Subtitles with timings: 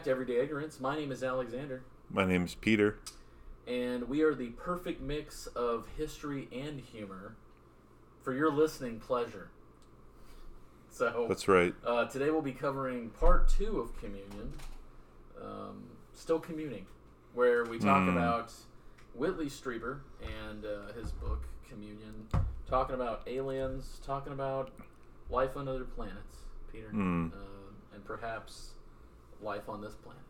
[0.00, 0.80] Back to Everyday Ignorance.
[0.80, 2.96] My name is Alexander, My name is Peter.
[3.66, 7.36] and we are the perfect mix of history and humor
[8.22, 9.50] for your listening pleasure.
[10.88, 11.74] So, That's right.
[11.84, 14.54] uh, today we'll be covering part two of Communion,
[15.38, 15.82] um,
[16.14, 16.86] Still Communing,
[17.34, 18.12] where we talk Mm.
[18.16, 18.54] about
[19.12, 22.26] Whitley Strieber and uh, his book, Communion,
[22.66, 24.70] talking about aliens, talking about
[25.28, 26.38] life on other planets,
[26.72, 27.34] Peter, Mm.
[27.34, 27.36] uh,
[27.94, 28.76] and perhaps
[29.42, 30.20] life on this planet.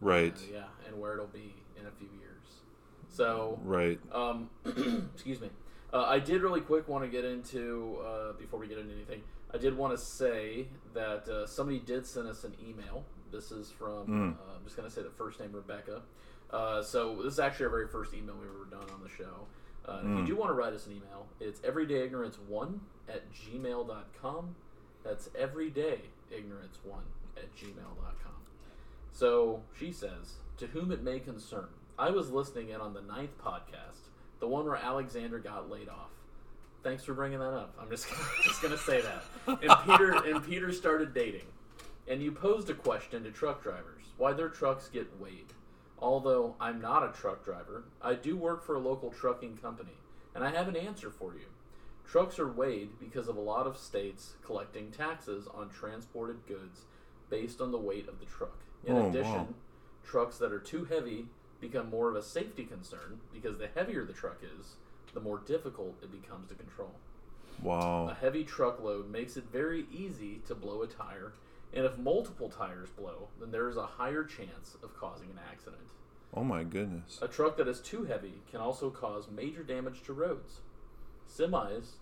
[0.00, 0.36] Right.
[0.36, 2.60] Uh, yeah, and where it'll be in a few years.
[3.08, 3.98] So, Right.
[4.12, 4.50] um,
[5.14, 5.50] excuse me.
[5.92, 9.22] Uh, I did really quick want to get into uh, before we get into anything.
[9.54, 13.04] I did want to say that uh, somebody did send us an email.
[13.32, 14.06] This is from.
[14.06, 14.32] Mm.
[14.34, 16.02] Uh, I'm just going to say the first name Rebecca.
[16.50, 19.46] Uh, so this is actually our very first email we've ever done on the show.
[19.88, 20.20] Uh, and If Mm.
[20.20, 24.54] you do want to write us an email, it's everydayignorance1 at gmail.com.
[25.04, 27.02] That's everydayignorance1
[27.36, 28.35] at gmail.com.
[29.16, 33.30] So she says, To whom it may concern, I was listening in on the ninth
[33.42, 36.10] podcast, the one where Alexander got laid off.
[36.82, 37.74] Thanks for bringing that up.
[37.80, 38.06] I'm just
[38.44, 39.24] just gonna say that.
[39.46, 41.46] And Peter and Peter started dating,
[42.06, 45.54] and you posed a question to truck drivers why their trucks get weighed.
[45.98, 49.96] Although I'm not a truck driver, I do work for a local trucking company,
[50.34, 51.46] and I have an answer for you.
[52.06, 56.82] Trucks are weighed because of a lot of states collecting taxes on transported goods
[57.30, 58.58] based on the weight of the truck.
[58.86, 59.10] In Oh, wow.
[59.10, 59.54] addition,
[60.04, 61.26] trucks that are too heavy
[61.60, 64.76] become more of a safety concern because the heavier the truck is,
[65.12, 66.94] the more difficult it becomes to control.
[67.62, 68.04] Wow.
[68.04, 68.14] A Wow.
[68.14, 71.32] heavy truckload makes it very easy to blow a tire,
[71.74, 75.88] and if multiple tires blow, then there is a higher chance of causing an accident.
[76.32, 77.18] Oh my goodness.
[77.22, 80.60] A truck that is too heavy can also cause major damage to roads.
[81.28, 81.94] Semis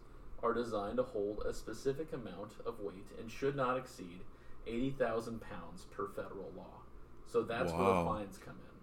[0.42, 4.20] are designed to hold a specific amount of weight and should not exceed
[4.66, 6.80] 80,000 pounds per federal law.
[7.26, 8.74] So that's where the fines come in.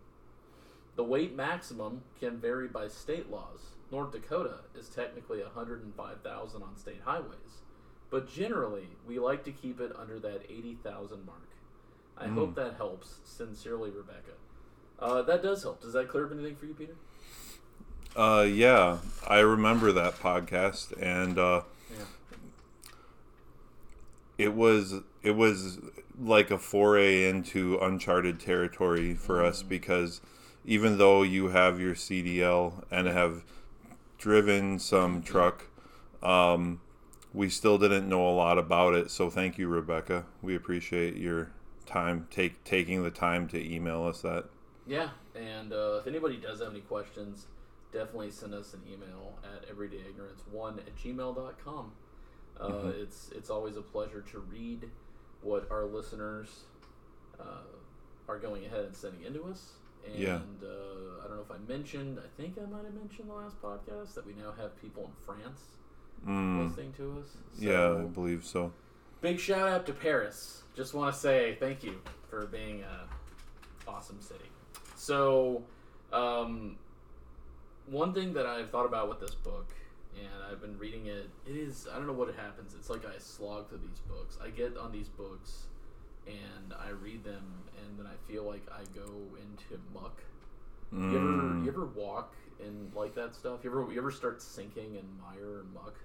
[0.96, 3.60] The weight maximum can vary by state laws.
[3.92, 7.62] North Dakota is technically 105,000 on state highways,
[8.10, 11.38] but generally we like to keep it under that 80,000 mark.
[12.18, 12.34] I Mm.
[12.36, 13.20] hope that helps.
[13.24, 14.34] Sincerely, Rebecca.
[15.00, 15.82] Uh, that does help.
[15.82, 16.96] Does that clear up anything for you, Peter?
[18.16, 22.04] Uh, yeah, I remember that podcast, and uh, Yeah.
[24.42, 25.80] It was it was
[26.20, 29.70] like a foray into uncharted territory for us Mm.
[29.70, 30.22] because
[30.66, 33.44] even though you have your CDL and have
[34.18, 35.68] driven some truck,
[36.22, 36.82] um,
[37.34, 39.10] we still didn't know a lot about it.
[39.10, 40.26] So thank you, Rebecca.
[40.42, 41.52] We appreciate your
[41.86, 44.46] time take taking the time to email us that.
[44.88, 47.48] Yeah, and uh, if anybody does have any questions,
[47.94, 51.92] definitely send us an email at everydayignorance1 at gmail.com.
[52.62, 53.02] Uh, Mhm.
[53.02, 54.90] It's it's always a pleasure to read
[55.42, 56.66] what our listeners
[57.40, 57.64] uh,
[58.28, 59.74] are going ahead and sending into us.
[60.06, 60.36] And Yeah.
[60.64, 63.60] uh, I don't know if I mentioned, I think I might have mentioned the last
[63.62, 65.78] podcast that we now have people in France
[66.26, 67.36] Mm, listening to us.
[67.58, 68.72] yeah, I believe so.
[69.22, 70.64] Big shout out to Paris.
[70.76, 72.00] Just want to say thank you
[72.30, 73.08] for being a
[73.88, 74.50] awesome city.
[74.96, 75.64] So,
[76.14, 76.78] um,
[77.88, 79.74] one thing that I've thought about with this book,
[80.16, 82.74] and I've been reading it, it is I don't know what it happens.
[82.74, 84.38] It's like I slog through these books.
[84.44, 85.66] I get on these books,
[86.28, 87.46] and I read them,
[87.80, 90.22] and then I feel like I go into muck.
[90.92, 91.64] You ever Mm.
[91.64, 93.64] you ever walk in like that stuff?
[93.64, 95.96] You ever you ever start sinking in mire and muck?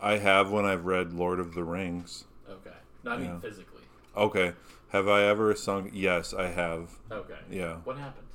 [0.00, 2.24] I have when I've read Lord of the Rings.
[2.48, 3.38] Okay, no, I mean Yeah.
[3.40, 3.82] physically.
[4.16, 4.54] Okay.
[4.88, 5.90] Have I ever sunk?
[5.92, 6.98] Yes, I have.
[7.12, 7.38] Okay.
[7.50, 7.76] Yeah.
[7.84, 8.26] What happened?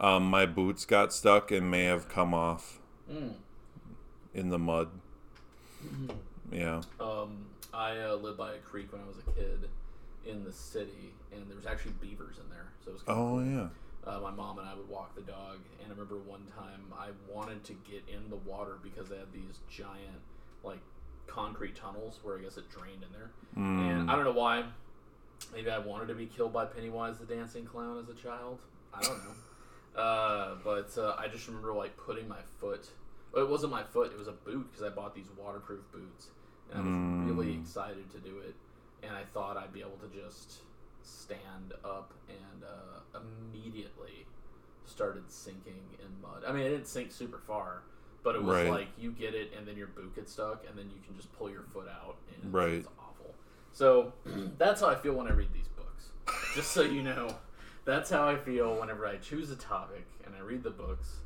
[0.00, 3.34] Um, my boots got stuck and may have come off Mm.
[4.36, 4.88] In the mud.
[6.52, 6.82] Yeah.
[7.00, 9.68] Um, I uh, lived by a creek when I was a kid
[10.26, 12.66] in the city, and there was actually beavers in there.
[12.84, 13.68] So it was kind Oh of yeah.
[14.12, 17.08] uh, my mom and I would walk the dog, and I remember one time I
[17.32, 20.20] wanted to get in the water because they had these giant,
[20.62, 20.80] like,
[21.26, 23.30] concrete tunnels where I guess it drained in there.
[23.56, 24.10] And Mm.
[24.10, 24.64] I don't know why.
[25.52, 28.60] Maybe I wanted to be killed by Pennywise the dancing clown as a child.
[28.94, 30.00] I don't know.
[30.00, 32.88] uh, but uh, I just remember like putting my foot.
[33.36, 36.28] Well, it wasn't my foot; it was a boot because I bought these waterproof boots,
[36.70, 37.26] and I was Mm.
[37.26, 38.54] really excited to do it.
[39.02, 40.62] And I thought I'd be able to just
[41.02, 44.26] stand up, and uh, immediately
[44.86, 46.44] started sinking in mud.
[46.46, 47.82] I mean, it didn't sink super far,
[48.22, 48.70] but it was Right.
[48.70, 51.30] like you get it, and then your boot gets stuck, and then you can just
[51.34, 52.72] pull your foot out, and Right.
[52.72, 53.34] it's awful.
[53.72, 54.14] So
[54.56, 56.08] that's how I feel when I read these books.
[56.54, 57.36] Just so you know,
[57.84, 61.18] that's how I feel whenever I choose a topic and I read the books.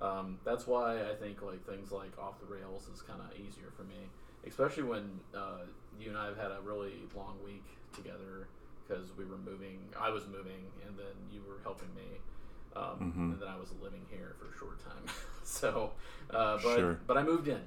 [0.00, 3.70] Um, that's why I think like things like off the rails is kind of easier
[3.76, 4.08] for me,
[4.46, 5.62] especially when uh,
[5.98, 8.46] you and I have had a really long week together
[8.86, 9.78] because we were moving.
[9.98, 12.20] I was moving, and then you were helping me,
[12.76, 13.32] um, Mhm.
[13.32, 15.04] and then I was living here for a short time.
[15.44, 15.92] so,
[16.30, 17.00] uh, but Sure.
[17.06, 17.60] but I moved in.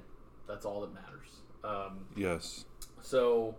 [0.46, 1.42] That's all that matters.
[1.62, 2.64] Um, Yes.
[3.02, 3.54] so,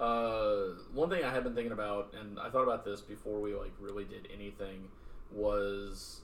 [0.00, 3.54] uh, one thing I have been thinking about, and I thought about this before we
[3.54, 4.88] like really did anything,
[5.32, 6.20] was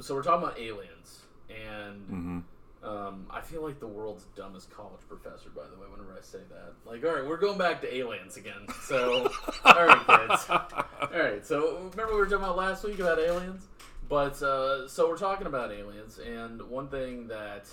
[0.00, 2.38] so we're talking about aliens, and hmm
[2.82, 5.50] um, I feel like the world's dumbest college professor.
[5.50, 8.36] By the way, whenever I say that, like, all right, we're going back to aliens
[8.36, 8.66] again.
[8.84, 9.32] So,
[9.64, 10.46] all right, kids.
[10.48, 13.66] All right, so remember we were talking about last week about aliens,
[14.08, 17.66] but uh, so we're talking about aliens, and one thing that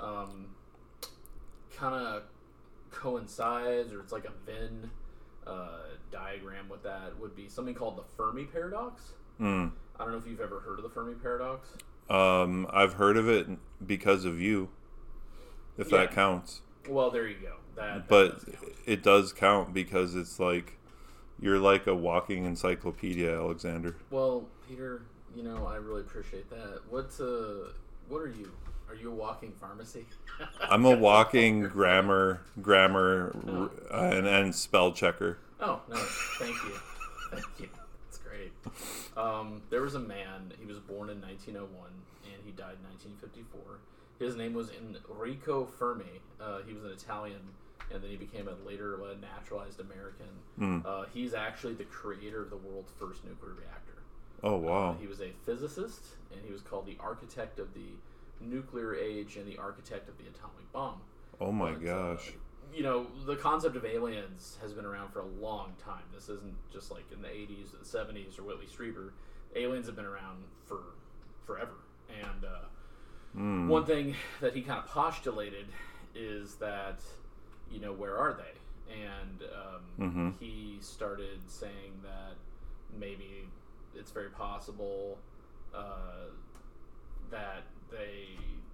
[0.00, 0.48] um,
[1.76, 2.22] kind of
[2.90, 4.90] coincides, or it's like a Venn
[5.46, 5.78] uh,
[6.10, 9.12] diagram with that, would be something called the Fermi paradox.
[9.40, 9.70] Mm.
[9.98, 11.68] I don't know if you've ever heard of the Fermi paradox.
[12.10, 13.48] Um, I've heard of it
[13.84, 14.68] because of you,
[15.78, 15.98] if Yeah.
[15.98, 16.60] that counts.
[16.88, 17.54] Well, there you go.
[17.74, 18.54] That, that But does
[18.86, 20.78] it does count because it's like
[21.40, 23.96] you're like a walking encyclopedia, Alexander.
[24.10, 25.02] well, Peter,
[25.34, 26.80] you know I really appreciate that.
[26.88, 27.70] What's uh,
[28.08, 28.52] what are you?
[28.88, 30.06] Are you a walking pharmacy?
[30.70, 33.34] I'm a walking grammar, grammar,
[33.92, 35.38] r- and, and spell checker.
[35.60, 35.96] Oh no!
[36.38, 36.72] Thank you,
[37.32, 37.68] thank you.
[39.16, 40.52] Um, there was a man.
[40.60, 41.88] He was born in 1901
[42.24, 43.78] and he died in 1954.
[44.18, 46.20] His name was Enrico Fermi.
[46.40, 47.40] Uh, he was an Italian,
[47.92, 50.26] and then he became a later a naturalized American.
[50.58, 50.86] Mm.
[50.86, 54.02] Uh, he's actually the creator of the world's first nuclear reactor.
[54.42, 54.90] Oh wow!
[54.90, 56.02] Uh, he was a physicist,
[56.32, 57.88] and he was called the architect of the
[58.40, 61.00] nuclear age and the architect of the atomic bomb.
[61.40, 62.32] Oh my uh, gosh!
[62.74, 66.02] You know, the concept of aliens has been around for a long time.
[66.14, 69.10] This isn't just like in the 80s or the 70s or Whitley Strieber.
[69.54, 70.80] Aliens have been around for
[71.46, 71.74] forever.
[72.10, 72.48] And uh,
[73.36, 73.68] Mm.
[73.68, 75.66] one thing that he kind of postulated
[76.14, 77.00] is that,
[77.70, 78.94] you know, where are they?
[78.94, 80.38] And um, Mhm.
[80.40, 82.36] he started saying that
[82.98, 83.46] maybe
[83.94, 85.18] it's very possible
[85.74, 86.30] uh,
[87.30, 88.28] that they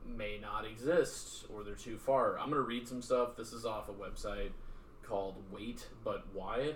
[0.06, 2.38] may not exist or they're too far.
[2.38, 3.36] I'm going to read some stuff.
[3.36, 4.50] This is off a website
[5.02, 6.74] called Wait But Why,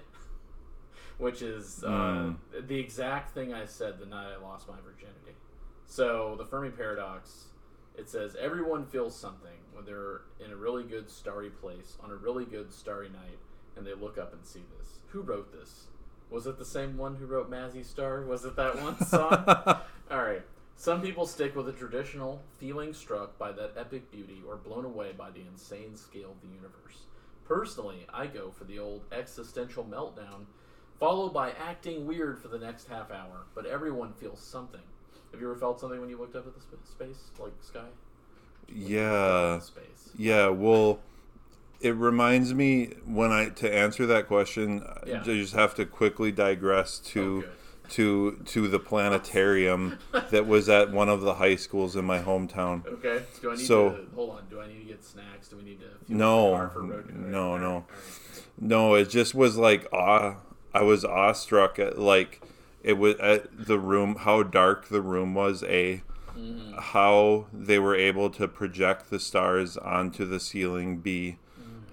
[1.18, 2.36] which is uh, Mm.
[2.66, 5.36] the exact thing I said the night I lost my virginity.
[5.86, 7.46] So, the Fermi paradox
[7.98, 12.14] it says everyone feels something when they're in a really good starry place on a
[12.14, 13.38] really good starry night
[13.74, 14.98] and they look up and see this.
[15.08, 15.86] Who wrote this?
[16.28, 18.20] Was it the same one who wrote Mazzy Star?
[18.22, 19.78] Was it that one song?
[20.86, 25.10] Some people stick with a traditional feeling struck by that epic beauty or blown away
[25.18, 27.06] by the insane scale of the universe.
[27.44, 30.44] Personally, I go for the old existential meltdown,
[31.00, 33.46] followed by acting weird for the next half hour.
[33.52, 34.80] But everyone feels something.
[35.32, 37.88] Have you ever felt something when you looked up at the sp- space, like sky?
[38.72, 40.10] yeah, Space.
[40.16, 40.50] yeah.
[40.50, 41.00] Well,
[41.80, 45.22] it reminds me when I to answer that question, Yeah.
[45.22, 47.50] I just have to quickly digress Oh, to good.
[47.90, 49.98] To to the planetarium
[50.30, 52.86] that was at one of the high schools in my hometown.
[52.86, 53.22] Okay.
[53.40, 54.42] Do I need So- to hold on?
[54.50, 55.48] Do I need to get snacks?
[55.48, 56.50] Do we need to No.
[56.50, 57.14] the car for road?
[57.14, 57.74] No, no.
[57.74, 57.84] right.
[58.60, 60.36] No, it just was like awe.
[60.74, 62.42] I was awestruck at like
[62.82, 65.62] it was at the room how dark the room was.
[65.64, 66.02] A
[66.36, 66.78] Mhm.
[66.78, 70.98] how they were able to project the stars onto the ceiling.
[70.98, 71.36] B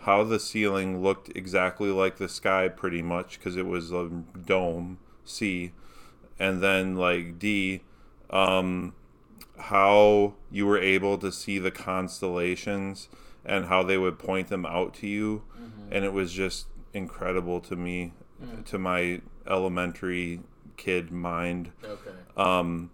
[0.01, 4.09] how the ceiling looked exactly like the sky pretty much because it was a
[4.45, 4.97] dome.
[5.23, 5.71] C
[6.43, 7.81] and then like D
[8.29, 8.93] um
[9.57, 13.07] how you were able to see the constellations
[13.45, 15.43] and how they would point them out to you
[15.91, 18.13] and it was just incredible to me
[18.65, 20.41] to my elementary
[20.75, 22.12] kid mind Okay.
[22.35, 22.89] um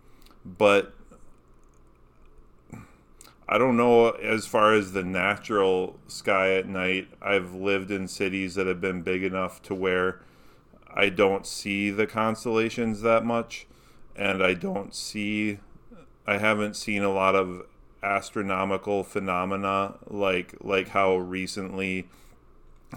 [0.45, 0.93] but
[3.51, 7.07] I don't know as far as the natural sky at night.
[7.19, 10.21] I've lived in cities that have been big enough to where
[10.93, 13.67] I don't see the constellations that much
[14.15, 15.59] and I don't see
[16.27, 17.65] I haven't seen a lot of
[18.01, 22.07] astronomical phenomena like like how recently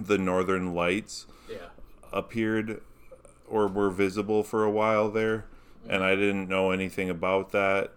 [0.00, 1.56] the northern lights Yeah.
[2.12, 2.80] appeared
[3.48, 5.44] or were visible for a while there
[5.88, 7.92] and I didn't know anything about that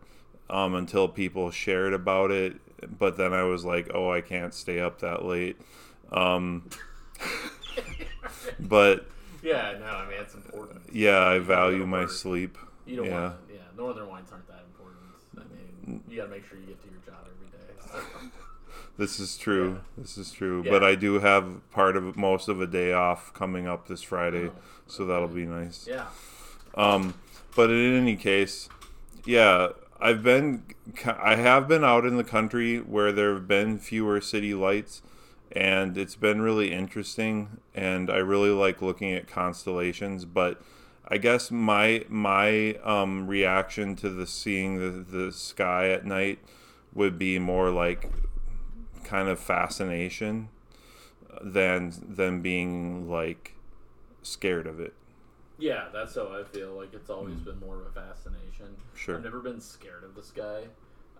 [0.49, 2.55] um, until people shared about it
[2.99, 5.57] but then I was like oh I can't stay up that late
[6.11, 6.69] um,
[8.59, 9.05] but
[9.45, 9.77] Yeah.
[9.79, 9.85] No.
[9.85, 10.81] I mean, it's important.
[10.91, 13.35] yeah I value my sleep You don't yeah want.
[13.51, 13.57] Yeah.
[13.77, 15.03] Northern wines aren't that important.
[15.37, 17.73] I mean, you got to make sure you get to your job every day.
[18.21, 18.27] So.
[18.97, 20.71] this is true this is true Yeah.
[20.71, 24.47] but I do have part of most of a day off coming up this Friday
[24.47, 24.53] Oh,
[24.87, 26.05] so that'll be nice Yeah.
[26.75, 27.13] Um,
[27.55, 28.67] but in any case,
[29.25, 30.63] yeah, I've been,
[31.07, 35.01] I have been out in the country where there have been fewer city lights,
[35.55, 37.61] and it's been really interesting.
[37.73, 40.61] And I really like looking at constellations, but
[41.07, 46.39] I guess my my um, reaction to the seeing the, the sky at night
[46.93, 48.11] would be more like
[49.03, 50.49] kind of fascination
[51.41, 53.55] than than being like
[54.23, 54.93] scared of it.
[55.57, 56.73] Yeah, that's how I feel.
[56.73, 58.75] Like it's always been more of a fascination.
[58.93, 59.15] Sure.
[59.15, 60.63] I've never been scared of the sky.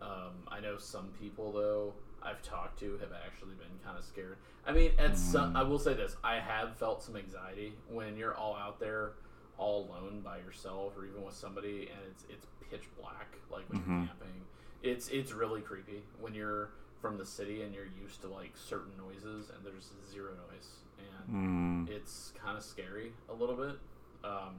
[0.01, 1.93] Um, I know some people though
[2.25, 4.37] I've talked to have actually been kind of scared.
[4.65, 8.35] I mean, at some, I will say this: I have felt some anxiety when you're
[8.35, 9.11] all out there,
[9.57, 13.79] all alone by yourself, or even with somebody, and it's it's pitch black, like when
[13.79, 14.41] you're camping.
[14.83, 16.69] It's it's really creepy when you're
[17.01, 21.85] from the city and you're used to like certain noises, and there's zero noise, and
[21.87, 23.75] Mm, it's kind of scary a little bit.
[24.23, 24.55] Um,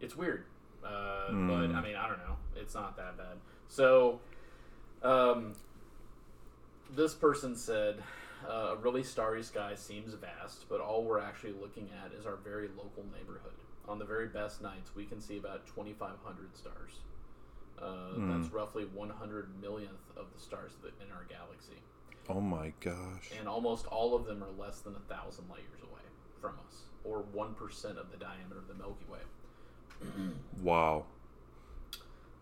[0.00, 0.44] it's weird,
[0.84, 1.46] uh, Mm.
[1.46, 2.36] but I mean, I don't know.
[2.56, 3.36] It's not that bad.
[3.68, 4.20] So,
[5.02, 5.54] um,
[6.94, 8.02] this person said,
[8.48, 12.36] uh, "A really starry sky seems vast, but all we're actually looking at is our
[12.36, 13.52] very local neighborhood.
[13.88, 17.00] On the very best nights, we can see about 2,500 stars.
[17.80, 21.76] Uh, That's roughly 100 millionth of the stars in our galaxy."
[22.28, 23.30] oh my gosh.
[23.38, 26.02] and almost all of them are less than a thousand light years away
[26.40, 29.18] from us, or one percent of the diameter of the Milky Way.
[30.62, 31.06] Wow.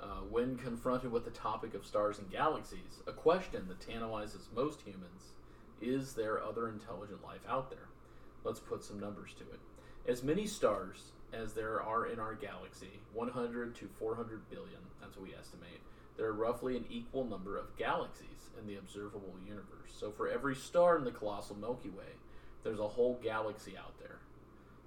[0.01, 4.81] Uh, when confronted with the topic of stars and galaxies, a question that tantalizes most
[4.83, 5.33] humans
[5.81, 7.89] is there other intelligent life out there?
[8.45, 9.61] Let's put some numbers to it.
[10.11, 15.29] As many stars as there are in our galaxy, 100 to 400 billion, that's what
[15.29, 15.81] we estimate,
[16.17, 19.93] there are roughly an equal number of galaxies in the observable universe.
[19.97, 22.17] So for every star in the colossal Milky Way,
[22.65, 24.19] there's a whole galaxy out there.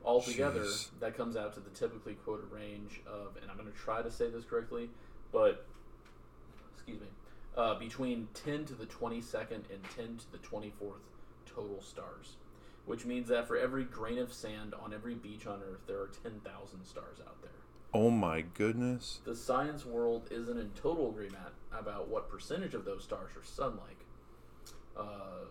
[0.03, 0.89] Altogether, Jeez.
[0.99, 4.11] that comes out to the typically quoted range of, and I'm going to try to
[4.11, 4.89] say this correctly,
[5.31, 5.65] but
[6.73, 7.07] excuse me,
[7.55, 11.03] uh, between 10 to the 22nd and 10 to the 24th
[11.45, 12.37] total stars,
[12.85, 16.09] which means that for every grain of sand on every beach on Earth, there are
[16.23, 17.51] 10,000 stars out there.
[17.93, 19.19] Oh my goodness.
[19.25, 23.77] The science world isn't in total agreement about what percentage of those stars are sun
[23.77, 24.05] like.
[24.97, 25.45] Uh,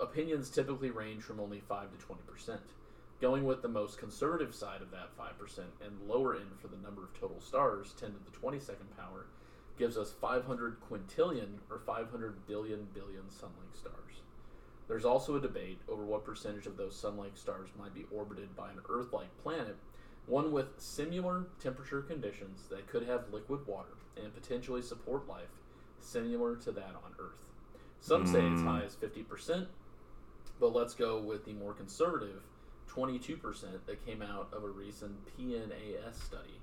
[0.00, 2.58] opinions typically range from only 5 to 20%.
[3.20, 7.04] Going with the most conservative side of that 5% and lower end for the number
[7.04, 9.26] of total stars, 10 to the 22nd power,
[9.78, 14.22] gives us 500 quintillion or 500 billion billion sun like stars.
[14.88, 18.56] There's also a debate over what percentage of those sun like stars might be orbited
[18.56, 19.76] by an Earth like planet,
[20.26, 25.58] one with similar temperature conditions that could have liquid water and potentially support life
[26.00, 27.44] similar to that on Earth.
[28.00, 28.66] Some say it's hmm.
[28.66, 29.66] high as 50%,
[30.58, 32.42] but let's go with the more conservative
[32.94, 33.40] 22%
[33.86, 36.60] that came out of a recent PNAS study.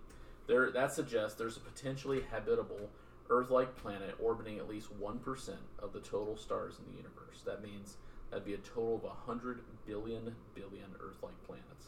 [0.47, 2.89] There, that suggests there's a potentially habitable
[3.29, 7.41] Earth-like planet orbiting at least 1% of the total stars in the universe.
[7.45, 7.97] That means
[8.29, 11.87] that'd be a total of 100 billion billion Earth-like planets.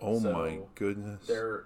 [0.00, 1.26] Oh So, my goodness.
[1.26, 1.64] There.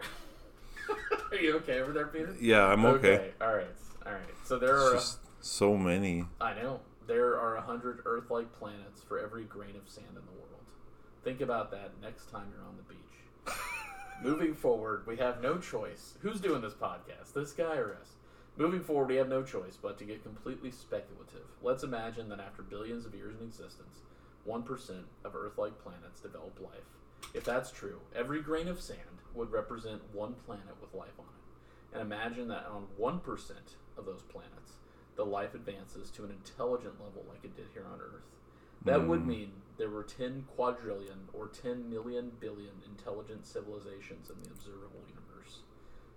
[1.32, 2.36] are you okay over there, Peter?
[2.40, 3.32] Yeah, I'm okay.
[3.40, 3.66] All right.
[4.06, 4.22] All right.
[4.44, 4.94] So there It's are.
[4.94, 6.24] just so many.
[6.40, 6.80] I know.
[7.08, 10.57] There are a hundred Earth-like planets for every grain of sand in the world.
[11.24, 13.54] Think about that next time you're on the beach.
[14.22, 16.14] Moving forward, we have no choice.
[16.20, 17.32] Who's doing this podcast?
[17.34, 18.12] This guy or us?
[18.56, 21.46] Moving forward, we have no choice but to get completely speculative.
[21.62, 24.00] Let's imagine that after billions of years in existence,
[24.46, 26.96] 1% of Earth-like planets developed life.
[27.34, 31.94] If that's true, every grain of sand would represent one planet with life on it.
[31.94, 33.50] And imagine that on 1%
[33.96, 34.72] of those planets,
[35.16, 38.37] the life advances to an intelligent level like it did here on Earth.
[38.84, 44.50] That would mean there were 10 quadrillion or 10 million billion intelligent civilizations in the
[44.50, 45.60] observable universe.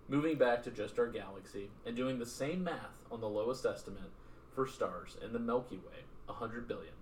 [0.07, 4.11] Moving back to just our galaxy and doing the same math on the lowest estimate
[4.53, 6.93] for stars in the Milky Way, 100 billion,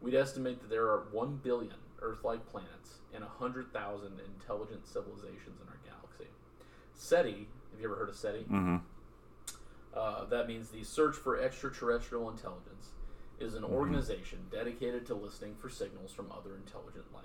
[0.00, 5.68] we'd estimate that there are 1 billion Earth like planets and 100,000 intelligent civilizations in
[5.68, 6.28] our galaxy.
[6.94, 8.42] SETI, have you ever heard of SETI?
[8.42, 8.76] hmm
[9.94, 12.90] Uh, that means the Search for Extraterrestrial Intelligence
[13.40, 17.24] is an organization dedicated to listening for signals from other intelligent life.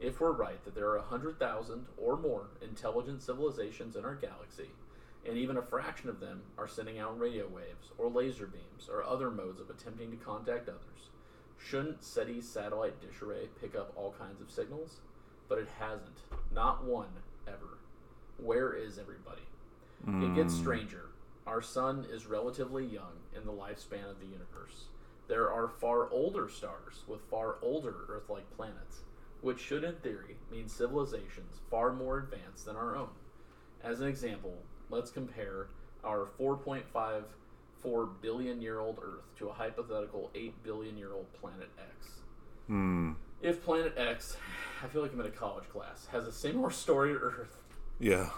[0.00, 4.70] If we're right that there are 100,000 or more intelligent civilizations in our galaxy,
[5.26, 9.04] and even a fraction of them are sending out radio waves or laser beams or
[9.04, 11.10] other modes of attempting to contact others,
[11.58, 15.00] shouldn't SETI's satellite dish array pick up all kinds of signals?
[15.48, 16.20] But it hasn't.
[16.54, 17.08] Not one,
[17.46, 17.78] ever.
[18.38, 19.42] Where is everybody?
[20.06, 20.60] It gets hmm.
[20.60, 21.10] stranger.
[21.46, 24.86] Our sun is relatively young in the lifespan of the universe.
[25.30, 29.02] There are far older stars with far older Earth like planets,
[29.42, 33.10] which should, in theory, mean civilizations far more advanced than our own.
[33.80, 34.58] As an example,
[34.88, 35.68] let's compare
[36.02, 42.08] our 4.54 billion year old Earth to a hypothetical 8 billion year old planet X.
[42.66, 43.12] Hmm.
[43.40, 44.36] If Planet X,
[44.82, 47.56] I feel like I'm in a college class, has a similar story to Earth,
[48.00, 48.30] Yeah.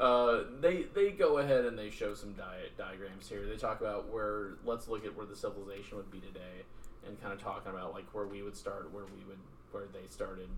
[0.00, 3.46] Uh, they they go ahead and they show some di- diagrams here.
[3.46, 6.64] They talk about where let's look at where the civilization would be today,
[7.06, 9.38] and kind of talking about like where we would start, where we would
[9.72, 10.48] where they started.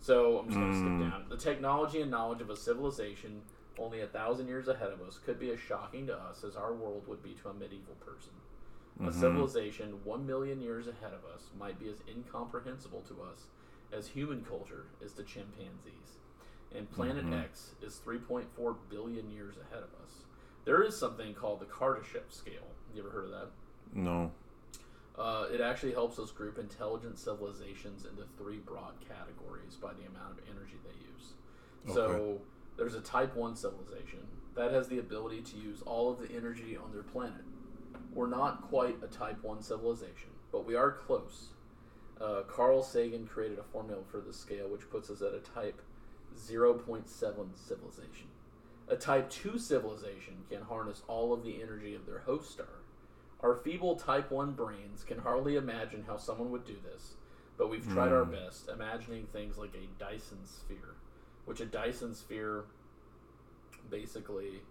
[0.00, 0.80] So I'm just going to Mm.
[0.80, 1.24] skip down.
[1.28, 3.42] The technology and knowledge of a civilization
[3.78, 6.72] only a thousand years ahead of us could be as shocking to us as our
[6.72, 8.32] world would be to a medieval person.
[9.00, 9.12] A Mhm.
[9.12, 13.46] civilization one million years ahead of us might be as incomprehensible to us
[13.92, 16.18] as human culture is to chimpanzees.
[16.74, 17.42] And Planet Mhm.
[17.44, 20.24] X is 3.4 billion years ahead of us.
[20.64, 22.66] There is something called the Kardashev scale.
[22.94, 23.48] You ever heard of that?
[23.92, 24.32] No.
[25.16, 30.38] Uh, it actually helps us group intelligent civilizations into three broad categories by the amount
[30.38, 31.34] of energy they use.
[31.94, 32.40] So
[32.76, 36.76] there's a type 1 civilization that has the ability to use all of the energy
[36.76, 37.44] on their planet.
[38.12, 41.50] We're not quite a type 1 civilization, but we are close.
[42.20, 45.80] Uh, Carl Sagan created a formula for this scale which puts us at a type
[46.36, 47.06] 0.7
[47.56, 48.28] civilization.
[48.88, 52.66] A type 2 civilization can harness all of the energy of their host star.
[53.40, 57.14] Our feeble type 1 brains can hardly imagine how someone would do this,
[57.58, 58.32] but we've tried our Hmm.
[58.32, 60.94] best imagining things like a Dyson sphere,
[61.46, 62.64] which a Dyson sphere
[63.90, 64.62] basically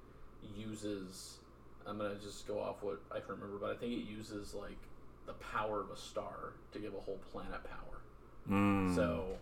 [0.55, 1.39] uses.
[1.85, 4.77] I'm gonna just go off what I can remember, but I think it uses like
[5.25, 8.01] the power of a star to give a whole planet power.
[8.49, 8.93] Mm.
[8.95, 9.37] So,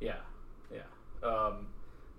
[0.00, 0.20] yeah.
[1.24, 1.68] Um,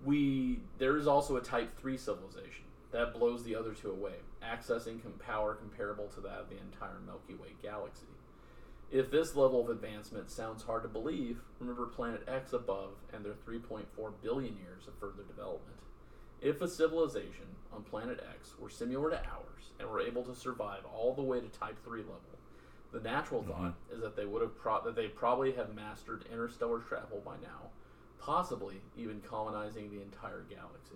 [0.03, 4.99] we there is also a Type Three civilization that blows the other two away, accessing
[5.19, 8.07] power comparable to that of the entire Milky Way galaxy.
[8.91, 13.33] If this level of advancement sounds hard to believe, remember Planet X above and their
[13.33, 13.83] 3.4
[14.21, 15.79] billion years of further development.
[16.41, 20.85] If a civilization on Planet X were similar to ours and were able to survive
[20.85, 22.21] all the way to Type 3 level,
[22.93, 26.79] the natural thought is that they would have pro- that they probably have mastered interstellar
[26.79, 27.71] travel by now,
[28.25, 30.95] possibly even colonizing the entire galaxy.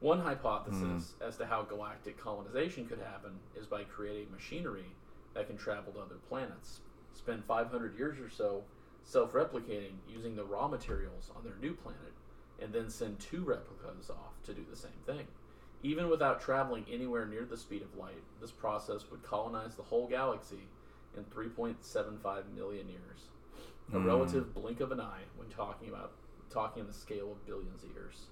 [0.00, 4.86] One hypothesis as to how galactic colonization could happen is by creating machinery
[5.34, 6.80] that can travel to other planets,
[7.14, 8.64] spend 500 years or so
[9.04, 12.12] self replicating using the raw materials on their new planet,
[12.60, 15.26] and then send two replicas off to do the same thing.
[15.82, 20.08] Even without traveling anywhere near the speed of light, this process would colonize the whole
[20.08, 20.68] galaxy
[21.16, 23.28] in 3.75 million years.
[23.94, 24.06] A Hmm.
[24.06, 26.12] relative blink of an eye when talking about
[26.50, 28.26] talking on the scale of billions of years.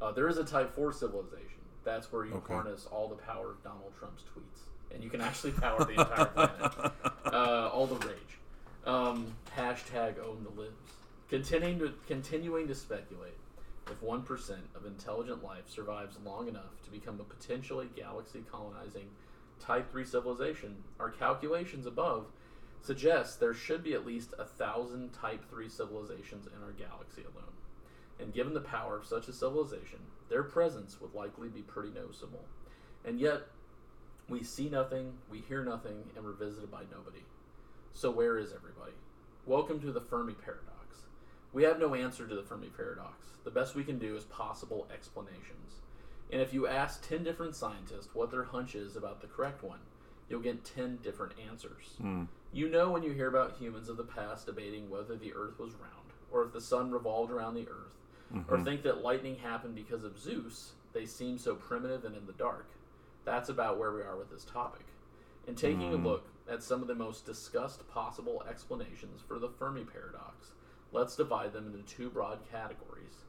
[0.00, 1.58] Uh, there is a Type 4 civilization.
[1.84, 2.54] That's where you Okay.
[2.54, 4.62] harness all the power of Donald Trump's tweets.
[4.94, 6.92] And you can actually power the entire planet.
[7.26, 8.16] Uh, all the rage.
[8.86, 10.74] Um, hashtag own the libs.
[11.28, 13.36] Continuing to, continuing to speculate
[13.90, 19.08] if 1% of intelligent life survives long enough to become a potentially galaxy colonizing
[19.60, 22.26] Type 3 civilization, our calculations above
[22.82, 27.52] suggest there should be at least a thousand Type 3 civilizations in our galaxy alone.
[28.18, 32.44] And given the power of such a civilization, their presence would likely be pretty noticeable.
[33.04, 33.42] And yet,
[34.28, 37.24] we see nothing, we hear nothing, and we're visited by nobody.
[37.94, 38.92] So, where is everybody?
[39.46, 41.06] Welcome to the Fermi paradox.
[41.52, 43.26] We have no answer to the Fermi paradox.
[43.42, 45.80] The best we can do is possible explanations.
[46.32, 49.80] And if you ask 10 different scientists what their hunch is about the correct one,
[50.30, 51.96] you'll get 10 different answers.
[52.00, 52.24] Hmm.
[52.52, 55.74] You know when you hear about humans of the past debating whether the earth was
[55.74, 57.92] round, or if the sun revolved around the earth,
[58.48, 58.64] or Mhm.
[58.64, 62.66] think that lightning happened because of Zeus, they seem so primitive and in the dark.
[63.24, 64.86] That's about where we are with this topic.
[65.46, 66.04] In taking Mm.
[66.04, 70.52] a look at some of the most discussed possible explanations for the Fermi paradox,
[70.92, 73.24] let's divide them into two broad categories.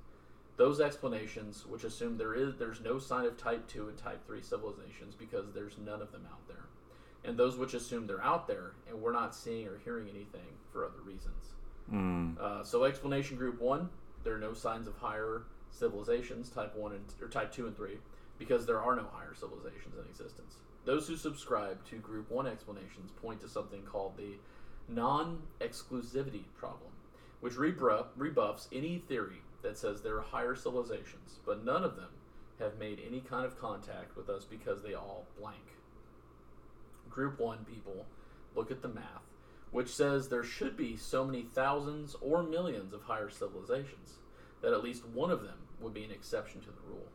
[0.57, 4.41] Those explanations which assume there is there's no sign of type 2 and type 3
[4.41, 6.65] civilizations because there's none of them out there.
[7.23, 10.85] And those which assume they're out there and we're not seeing or hearing anything for
[10.85, 11.53] other reasons.
[11.89, 12.31] Hmm.
[12.39, 13.89] Uh, so explanation group one,
[14.23, 17.97] there are no signs of higher civilizations, type one and or type two and three,
[18.39, 20.55] because there are no higher civilizations in existence.
[20.85, 24.37] Those who subscribe to group one explanations point to something called the
[24.87, 26.91] non-exclusivity problem,
[27.39, 32.09] which rebuffs any theory that says there are higher civilizations, but none of them
[32.59, 35.75] have made any kind of contact with us because they all blank.
[37.11, 38.05] Group one people
[38.55, 39.21] look at the math
[39.71, 44.17] which says there should be so many thousands or millions of higher civilizations
[44.61, 47.07] that at least one of them would be an exception to the rule.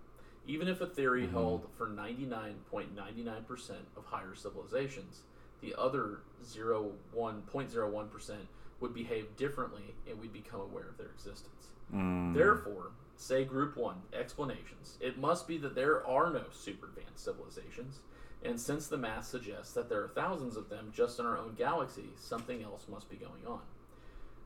[0.47, 1.33] Even if a theory Mhm.
[1.33, 5.25] held for 99.99% of higher civilizations,
[5.61, 8.49] the other 0.01%
[8.81, 11.71] would behave differently and we'd become aware of their existence.
[11.91, 12.33] Hmm.
[12.35, 18.01] Therefore, say group one, explanations, it must be that there are no super advanced civilizations,
[18.47, 21.55] and since the math suggests that there are thousands of them just in our own
[21.57, 23.61] galaxy, something else must be going on.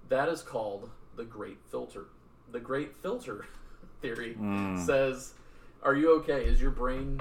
[0.09, 2.07] That is called the Great Filter.
[2.51, 3.45] The Great Filter
[4.03, 4.85] theory Mm.
[4.85, 5.35] says,
[5.83, 6.45] "Are you okay?
[6.47, 7.21] Is your brain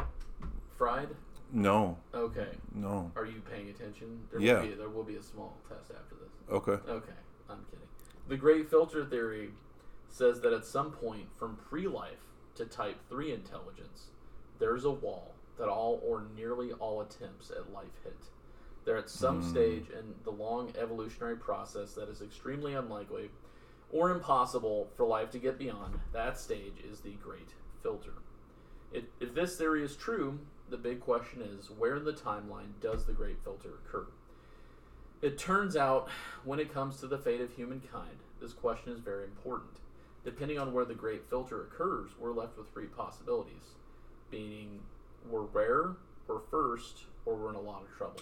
[0.77, 1.09] fried?
[1.51, 2.49] No, Okay.
[2.75, 3.11] no.
[3.15, 4.27] Are you paying attention?
[4.31, 4.61] There Yeah.
[4.61, 6.31] Will be, there will be a small test after this.
[6.49, 6.91] Okay.
[6.91, 7.13] Okay,
[7.49, 7.87] I'm kidding.
[8.27, 9.51] The Great Filter theory
[10.09, 12.19] says that at some point from pre-life
[12.55, 14.09] to Type Three intelligence,
[14.59, 18.17] there's a wall that all or nearly all attempts at life hit.
[18.85, 19.47] They're at some Hmm.
[19.47, 23.29] stage in the long evolutionary process that is extremely unlikely
[23.91, 25.99] or impossible for life to get beyond.
[26.11, 27.49] That stage is the Great
[27.83, 28.13] Filter.
[28.91, 33.05] It, if this theory is true, the big question is where in the timeline does
[33.05, 34.07] the Great Filter occur?
[35.21, 36.09] It turns out,
[36.45, 39.71] when it comes to the fate of humankind, this question is very important.
[40.23, 43.75] Depending on where the Great Filter occurs, we're left with three possibilities,
[44.31, 44.79] meaning
[45.29, 45.91] we're rare,
[46.27, 48.21] we're first, or we're in a lot of trouble.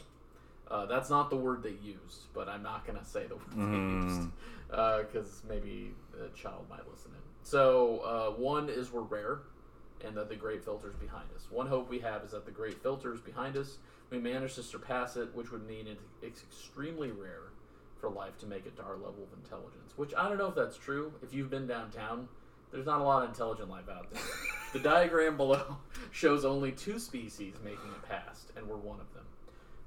[0.69, 3.71] Uh, that's not the word they used, but I'm not going to say the word
[3.71, 4.29] they used
[4.69, 5.07] Mm.
[5.07, 7.21] because maybe a child might listen in.
[7.43, 9.39] So uh, one is we're rare,
[10.05, 11.47] and that the Great Filter is behind us.
[11.49, 13.77] One hope we have is that the Great Filter is behind us.
[14.09, 15.87] We manage to surpass it, which would mean
[16.21, 17.43] it's extremely rare
[17.99, 19.93] for life to make it to our level of intelligence.
[19.95, 21.13] Which I don't know if that's true.
[21.23, 22.27] If you've been downtown,
[22.71, 24.21] there's not a lot of intelligent life out there.
[24.73, 25.77] the diagram below
[26.11, 29.23] shows only two species making it past, and we're one of them.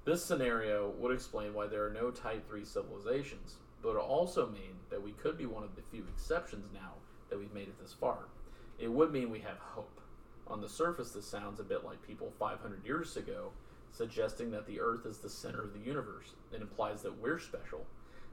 [0.04, 4.76] This scenario would explain why there are no Type 3 civilizations, but it also mean
[4.90, 6.94] that we could be one of the few exceptions now
[7.28, 8.28] that we've made it this far.
[8.78, 10.00] It would mean we have hope.
[10.48, 13.52] On the surface, this sounds a bit like people 500 years ago
[13.92, 16.34] suggesting that the Earth is the center of the universe.
[16.52, 17.84] It implies that we're special.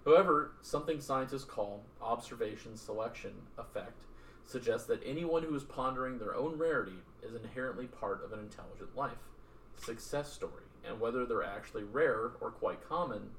[0.06, 4.07] However, something scientists call observation selection effect
[4.48, 8.96] suggests that anyone who is pondering their own rarity is inherently part of an intelligent
[8.96, 9.12] life.
[9.76, 13.30] Success story, and whether they're actually rare or quite common,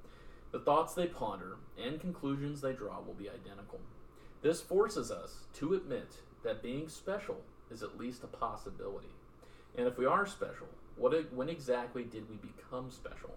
[0.52, 3.80] the thoughts they ponder and conclusions they draw will be identical.
[4.42, 7.40] This forces us to admit that being special
[7.70, 9.08] is at least a possibility.
[9.76, 13.34] And if we are special, what when exactly did we become special?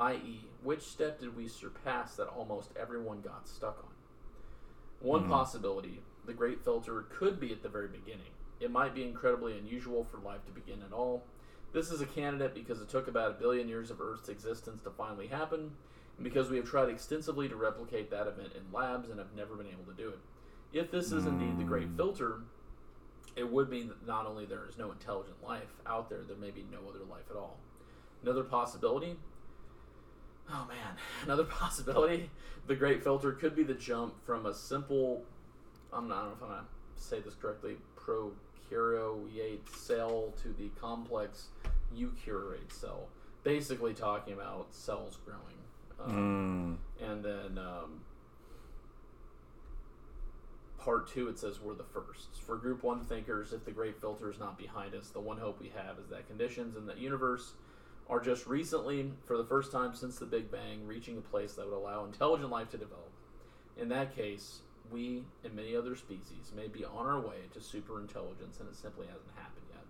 [0.00, 5.06] i.e., which step did we surpass that almost everyone got stuck on?
[5.06, 5.30] One Hmm.
[5.30, 8.32] possibility, the great filter, could be at the very beginning.
[8.60, 11.24] It might be incredibly unusual for life to begin at all.
[11.72, 14.90] This is a candidate because it took about a billion years of Earth's existence to
[14.90, 15.72] finally happen,
[16.16, 19.54] and because we have tried extensively to replicate that event in labs and have never
[19.56, 20.18] been able to do it.
[20.72, 22.40] If this is indeed the great filter,
[23.36, 26.50] it would mean that not only there is no intelligent life out there, there may
[26.50, 27.58] be no other life at all.
[28.22, 29.16] Another possibility.
[30.50, 32.30] Oh man, another possibility.
[32.66, 35.24] The great filter could be the jump from a simple.
[35.92, 36.64] I'm not I don't know if I'm gonna
[36.96, 37.76] say this correctly.
[37.96, 41.48] prokaryote cell to the complex
[41.94, 43.08] eukaryote cell.
[43.44, 45.58] Basically, talking about cells growing.
[46.00, 47.04] Um, Mm.
[47.10, 48.00] and then um,
[50.78, 52.40] part two, it says we're the first.
[52.44, 55.60] For group one thinkers, if the great filter is not behind us, the one hope
[55.60, 57.52] we have is that conditions in the universe
[58.08, 61.66] are just recently, for the first time since the Big Bang, reaching a place that
[61.68, 63.10] would allow intelligent life to develop.
[63.76, 68.60] In that case, we and many other species may be on our way to superintelligence,
[68.60, 69.84] and it simply hasn't happened yet.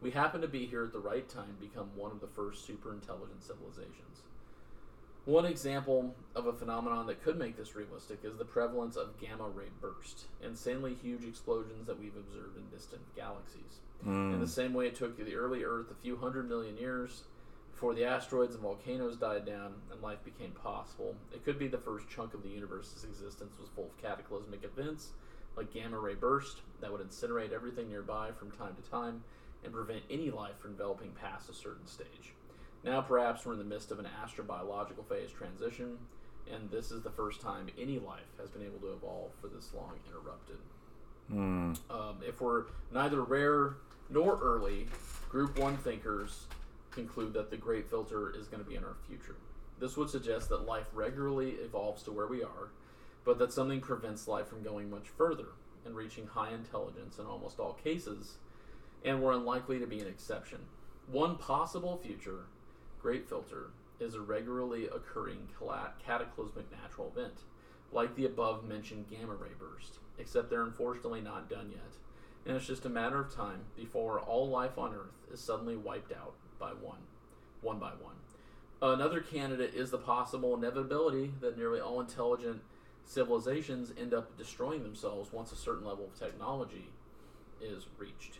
[0.00, 2.66] We happen to be here at the right time, to become one of the first
[2.66, 4.22] superintelligent civilizations.
[5.26, 9.48] One example of a phenomenon that could make this realistic is the prevalence of gamma
[9.48, 13.80] ray burst, insanely huge explosions that we've observed in distant galaxies.
[14.02, 14.48] In the Mm.
[14.48, 17.24] same way it took the early Earth a few hundred million years
[17.80, 21.78] before the asteroids and volcanoes died down and life became possible, it could be the
[21.78, 25.12] first chunk of the universe's existence was full of cataclysmic events
[25.56, 29.24] like gamma ray burst that would incinerate everything nearby from time to time
[29.64, 32.34] and prevent any life from developing past a certain stage.
[32.84, 35.96] Now, perhaps we're in the midst of an astrobiological phase transition,
[36.52, 39.70] and this is the first time any life has been able to evolve for this
[39.74, 40.58] long interrupted.
[41.32, 41.78] Mm.
[41.90, 43.76] Um, if we're neither rare
[44.10, 44.86] nor early,
[45.30, 46.46] Group 1 thinkers
[46.90, 49.36] conclude that the Great Filter is going to be in our future.
[49.78, 52.70] This would suggest that life regularly evolves to where we are,
[53.24, 55.48] but that something prevents life from going much further
[55.84, 58.36] and reaching high intelligence in almost all cases,
[59.04, 60.58] and we're unlikely to be an exception.
[61.10, 62.44] One possible future
[63.00, 65.48] Great Filter is a regularly occurring
[66.04, 67.40] cataclysmic natural event,
[67.92, 71.96] like the above mentioned gamma ray burst, except they're unfortunately not done yet,
[72.46, 76.12] and it's just a matter of time before all life on Earth is suddenly wiped
[76.12, 77.00] out by one,
[77.62, 78.14] one by one.
[78.82, 82.62] Another candidate is the possible inevitability that nearly all intelligent
[83.04, 86.90] civilizations end up destroying themselves once a certain level of technology
[87.60, 88.38] is reached.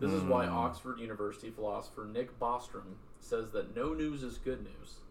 [0.00, 0.54] This is why Hmm.
[0.54, 4.96] Oxford University philosopher Nick Bostrom says that no news is good news.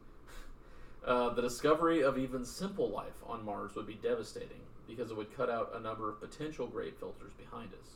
[1.06, 5.34] Uh, the discovery of even simple life on Mars would be devastating because it would
[5.38, 7.92] cut out a number of potential great filters behind us.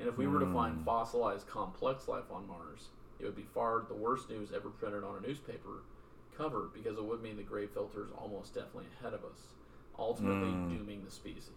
[0.00, 2.88] And if we were to find fossilized complex life on Mars,
[3.20, 5.82] it would be far the worst news ever printed on a newspaper
[6.36, 9.38] cover because it would mean the great filter is almost definitely ahead of us,
[9.98, 11.50] ultimately dooming the species.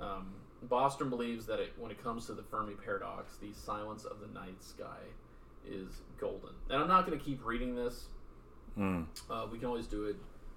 [0.00, 0.32] Um,
[0.68, 4.26] Bostrom believes that it, when it comes to the Fermi paradox, the silence of the
[4.28, 4.98] night sky
[5.68, 6.50] is golden.
[6.70, 8.06] And I'm not going to keep reading this.
[8.78, 9.06] Mm.
[9.30, 10.16] Uh, we can always do it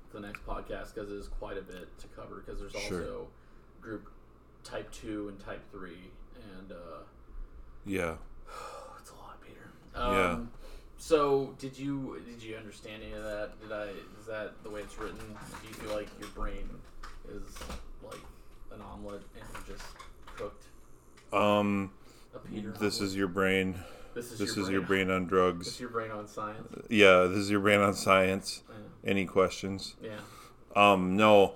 [0.09, 2.41] for the next podcast because it is quite a bit to cover.
[2.45, 2.99] Because there's Sure.
[3.01, 3.27] also
[3.81, 4.09] group
[4.63, 6.09] type two and type three,
[6.57, 7.03] and uh,
[7.85, 8.15] Yeah.
[8.49, 9.71] oh, it's a lot, Peter.
[9.95, 10.39] Um, Yeah.
[10.97, 13.59] So, did you did you understand any of that?
[13.61, 13.83] Did I?
[14.19, 15.17] Is that the way it's written?
[15.17, 16.69] Do you feel like your brain
[17.29, 17.43] is
[18.03, 18.21] like
[18.71, 19.83] an omelet and just
[20.37, 20.63] cooked
[21.33, 21.91] Um,
[22.79, 23.01] this omelet?
[23.01, 23.75] is your brain.
[24.13, 25.07] this is This your is your brain.
[25.07, 25.67] brain on This drugs.
[25.67, 26.85] is your brain on science.
[26.89, 28.61] Yeah, this is your brain on science.
[28.69, 29.09] Yeah.
[29.11, 29.95] Any questions?
[30.01, 30.19] yeah.
[30.75, 31.55] Um, no,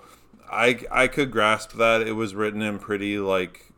[0.51, 2.01] I I could grasp that.
[2.01, 3.71] It was written in pretty like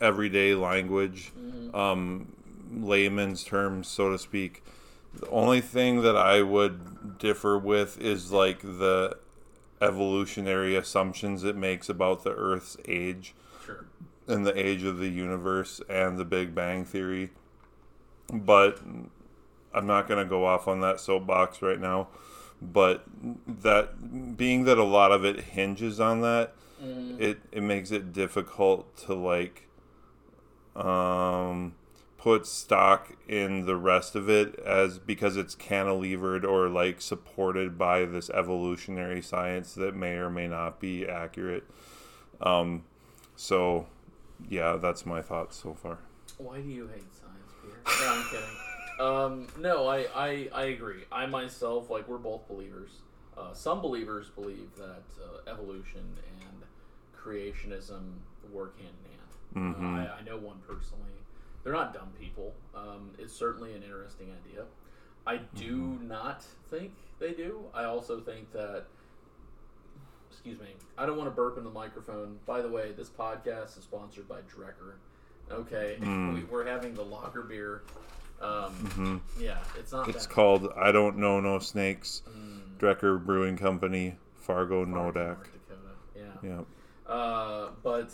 [0.00, 1.32] everyday language,
[1.74, 2.32] um,
[2.72, 4.62] layman's terms, so to speak.
[5.14, 9.16] The only thing that I would differ with is like the
[9.80, 13.84] evolutionary assumptions it makes about the Earth's age Sure.
[14.26, 17.30] and the age of the universe and the Big Bang Theory.
[18.32, 18.80] But
[19.72, 22.08] I'm not going to go off on that soapbox right now.
[22.60, 23.04] But
[23.46, 28.12] that being that a lot of it hinges on that, Mm, it it makes it
[28.12, 29.66] difficult to like
[30.74, 31.74] um
[32.18, 38.04] put stock in the rest of it as because it's cantilevered or like supported by
[38.04, 41.64] this evolutionary science that may or may not be accurate.
[42.40, 42.84] Um
[43.36, 43.86] so
[44.48, 45.98] yeah, that's my thoughts so far.
[46.38, 48.04] Why do you hate science, Peter?
[48.04, 48.56] No, I'm kidding.
[48.98, 51.04] Um, no, I, I, I agree.
[51.12, 52.90] I myself, like, we're both believers.
[53.36, 56.00] Uh, some believers believe that uh, evolution
[56.40, 56.62] and
[57.18, 58.12] creationism
[58.52, 58.94] work hand
[59.54, 59.76] in hand.
[59.76, 60.08] Mhm.
[60.08, 61.10] Uh, I, I know one personally.
[61.66, 62.54] They're not dumb people.
[62.76, 64.62] Um, it's certainly an interesting idea.
[65.26, 67.64] I do not think they do.
[67.74, 68.84] I also think that
[70.30, 70.68] excuse me.
[70.96, 72.38] I don't want to burp in the microphone.
[72.46, 74.92] By the way, this podcast is sponsored by Drekker.
[75.50, 76.34] Okay, Mm.
[76.34, 77.82] we, we're having the lager beer.
[78.40, 79.20] Um, Mhm.
[79.36, 80.08] Yeah, it's not.
[80.08, 82.22] It's called I don't know no snakes.
[82.30, 85.14] Mm, Drekker Brewing Company, Fargo, Fargo, Nodak.
[85.36, 86.30] North Dakota.
[86.44, 86.48] Yeah.
[87.08, 87.12] Yeah.
[87.12, 88.12] Uh, but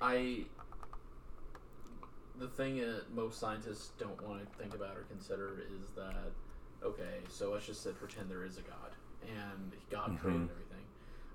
[0.00, 0.44] I,
[2.38, 6.14] the thing that most scientists don't want to think about or consider is that
[6.84, 10.20] okay, so let's just say, pretend there is a God and God Mhm.
[10.20, 10.64] created everything.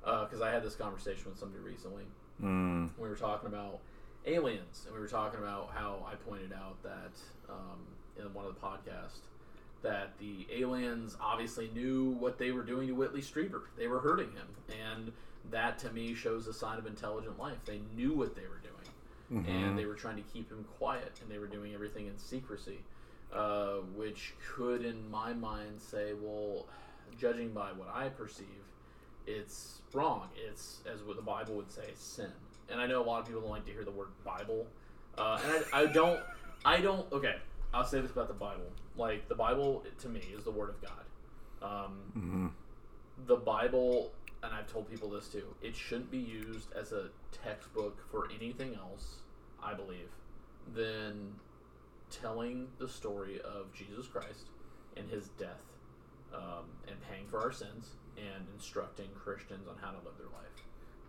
[0.02, 2.06] Because I had this conversation with somebody recently.
[2.42, 2.90] Mm.
[2.98, 3.80] we were talking about
[4.26, 7.12] aliens, and we were talking about how I pointed out that
[7.50, 7.86] um,
[8.18, 9.20] in one of the podcasts
[9.82, 13.64] that the aliens obviously knew what they were doing to Whitley Strieber.
[13.78, 14.48] They were hurting him,
[14.82, 15.12] and
[15.52, 17.58] that to me shows a sign of intelligent life.
[17.66, 19.48] They knew what they were doing, Mhm.
[19.48, 22.84] and they were trying to keep him quiet, and they were doing everything in secrecy,
[23.32, 26.66] uh, which could, in my mind, say, well,
[27.18, 28.64] judging by what I perceive,
[29.26, 30.30] it's wrong.
[30.36, 32.32] It's as what the Bible would say, sin.
[32.70, 34.68] And I know a lot of people don't like to hear the word Bible,
[35.18, 36.20] uh, and I, I don't.
[36.66, 37.12] I don't.
[37.12, 37.36] Okay,
[37.74, 38.72] I'll say this about the Bible.
[38.96, 41.06] Like the Bible to me is the Word of God.
[41.62, 42.52] Um, Mhm.
[43.26, 44.12] the Bible,
[44.44, 48.76] and I've told people this too, it shouldn't be used as a textbook for anything
[48.76, 49.20] else,
[49.62, 50.10] I believe,
[50.76, 51.36] than
[52.12, 54.50] telling the story of Jesus Christ
[54.98, 55.62] and his death
[56.34, 60.52] um, and paying for our sins and instructing Christians on how to live their life.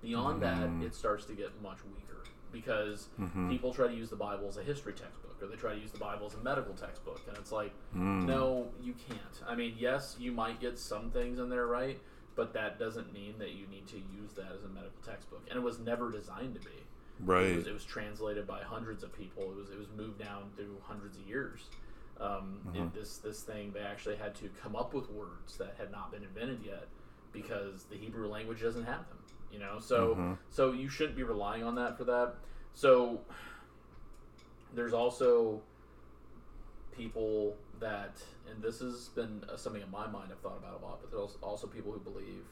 [0.02, 0.80] Beyond Mhm.
[0.80, 3.48] that, it starts to get much weaker because Mhm.
[3.48, 5.90] people try to use the Bible as a history textbook or they try to use
[5.92, 7.20] the Bible as a medical textbook.
[7.26, 8.24] And it's like, Mm.
[8.24, 9.42] no, you can't.
[9.46, 12.00] I mean, yes, you might get some things in there right,
[12.36, 15.42] but that doesn't mean that you need to use that as a medical textbook.
[15.48, 16.74] And it was never designed to be.
[16.76, 16.84] It
[17.20, 17.56] Right.
[17.56, 19.44] was, it was translated by hundreds of people.
[19.44, 21.68] It was it was moved down through hundreds of years.
[22.20, 25.90] Um, it- this this thing they actually had to come up with words that had
[25.92, 26.88] not been invented yet
[27.32, 29.18] because the Hebrew language doesn't have them.
[29.52, 30.38] You know, so Mhm.
[30.50, 32.34] so you shouldn't be relying on that for that.
[32.72, 33.20] So
[34.74, 35.62] there's also
[36.90, 38.16] people that,
[38.50, 41.10] and this has been uh, something in my mind I've thought about a lot, but
[41.10, 42.44] there's also people who believe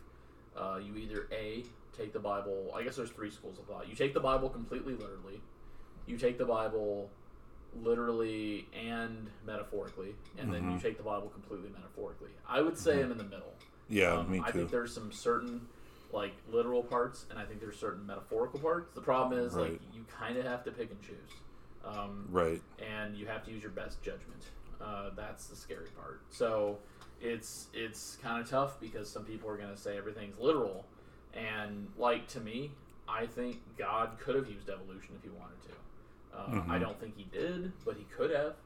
[0.57, 1.65] uh, you either a
[1.97, 2.73] take the Bible.
[2.75, 3.89] I guess there's three schools of thought.
[3.89, 5.41] You take the Bible completely literally.
[6.07, 7.11] You take the Bible
[7.75, 10.83] literally and metaphorically, and then you Mhm.
[10.83, 12.31] take the Bible completely metaphorically.
[12.47, 13.55] I would say I'm in the middle.
[13.89, 15.69] Yeah, Um, me I think there's some certain
[16.13, 18.95] like literal parts, and I think there's certain metaphorical parts.
[18.95, 21.31] The problem is like you kind of have to pick and choose,
[21.85, 22.61] um, right.
[22.79, 24.51] and you have to use your best judgment.
[24.83, 26.21] Uh, that's the scary part.
[26.31, 26.79] So
[27.21, 30.85] it's it's kind of tough because some people are going to say everything's literal,
[31.35, 32.73] and like to me,
[33.09, 36.37] I think God could have used evolution if he wanted to.
[36.37, 36.81] Uh, I Mhm.
[36.81, 38.57] don't think he did, but he could have.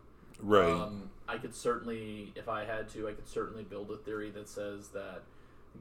[0.40, 0.70] Right.
[0.70, 4.48] Um, I could certainly, if I had to, I could certainly build a theory that
[4.48, 5.22] says that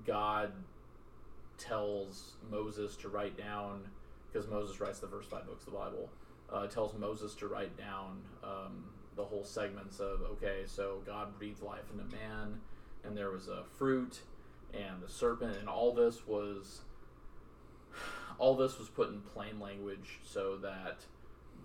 [0.05, 0.51] God
[1.57, 3.89] tells Moses to write down,
[4.31, 6.09] because Moses writes the first five books of the Bible,
[6.51, 8.83] uh, tells Moses to write down um,
[9.15, 12.61] the whole segments of, okay, so God breathed life into man,
[13.03, 14.21] and there was a fruit,
[14.73, 16.81] and the serpent, and all this was.
[18.37, 21.05] All this was put in plain language so that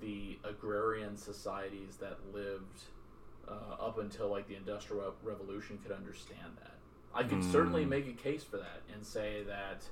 [0.01, 2.83] the agrarian societies that lived
[3.49, 6.75] uh, up until like the industrial revolution could understand that.
[7.13, 7.89] I could certainly Mm.
[7.89, 9.83] make a case for that and say that,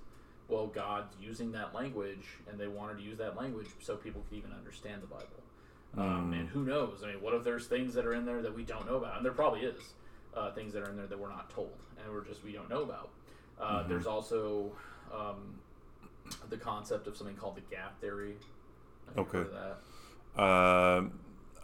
[0.47, 4.39] well, God's using that language, and they wanted to use that language so people could
[4.39, 5.43] even understand the Bible.
[5.97, 7.01] Um, and who knows?
[7.03, 9.17] I mean, what if there's things that are in there that we don't know about?
[9.17, 9.95] And there probably is
[10.37, 11.73] uh, things that are in there that we're not told,
[12.03, 13.11] and we're just we don't know about.
[13.61, 13.89] Uh, Mhm.
[13.89, 14.73] There's also
[15.13, 15.59] um,
[16.51, 18.37] the concept of something called the gap theory.
[19.17, 19.43] Okay.
[20.37, 20.41] that?
[20.41, 21.05] Uh,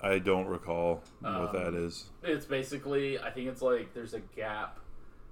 [0.03, 2.11] I don't recall Um, what that is.
[2.23, 4.81] It's basically, I think it's like there's a gap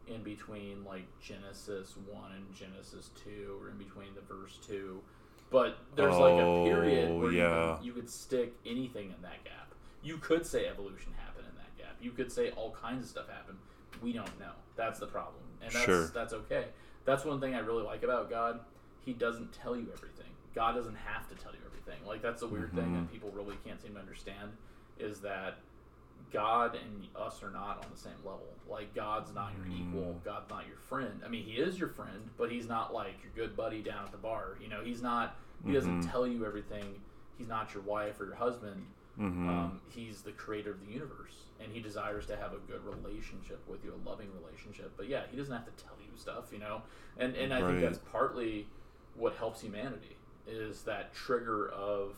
[0.07, 5.01] in between like Genesis 1 and Genesis 2, or in between the verse 2.
[5.53, 7.73] But there's like a period Oh, where yeah.
[7.73, 9.75] you, could, you could stick anything in that gap.
[10.03, 11.97] You could say evolution happened in that gap.
[12.01, 13.59] You could say all kinds of stuff happened.
[14.03, 14.53] We don't know.
[14.77, 15.43] That's the problem.
[15.63, 16.07] And that's, Sure.
[16.09, 16.67] that's okay.
[17.05, 18.61] That's one thing I really like about God.
[19.01, 20.31] He doesn't tell you everything.
[20.55, 22.05] God doesn't have to tell you everything.
[22.07, 22.95] Like that's the weird thing mm-hmm.
[23.03, 24.53] that people really can't seem to understand
[24.99, 25.59] is that
[26.33, 28.47] God and us are not on the same level.
[28.69, 30.15] Like God's not your equal.
[30.15, 30.25] Mm.
[30.25, 31.21] God's not your friend.
[31.25, 34.13] I mean, He is your friend, but He's not like your good buddy down at
[34.13, 34.57] the bar.
[34.61, 35.37] You know, He's not.
[35.65, 36.11] He doesn't Mhm.
[36.11, 37.01] tell you everything.
[37.39, 38.87] He's not your wife or your husband.
[39.17, 42.83] hmm Um, he's the creator of the universe, and He desires to have a good
[42.83, 44.91] relationship with you, a loving relationship.
[44.97, 46.51] But yeah, He doesn't have to tell you stuff.
[46.51, 46.83] You know,
[47.19, 48.67] and and I think that's partly
[49.15, 50.17] what helps humanity
[50.47, 52.17] is that trigger of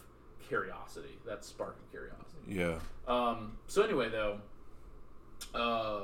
[0.48, 2.23] curiosity, that spark of curiosity.
[2.48, 2.78] Yeah.
[3.06, 4.38] Um, so anyway, though,
[5.54, 6.00] uh,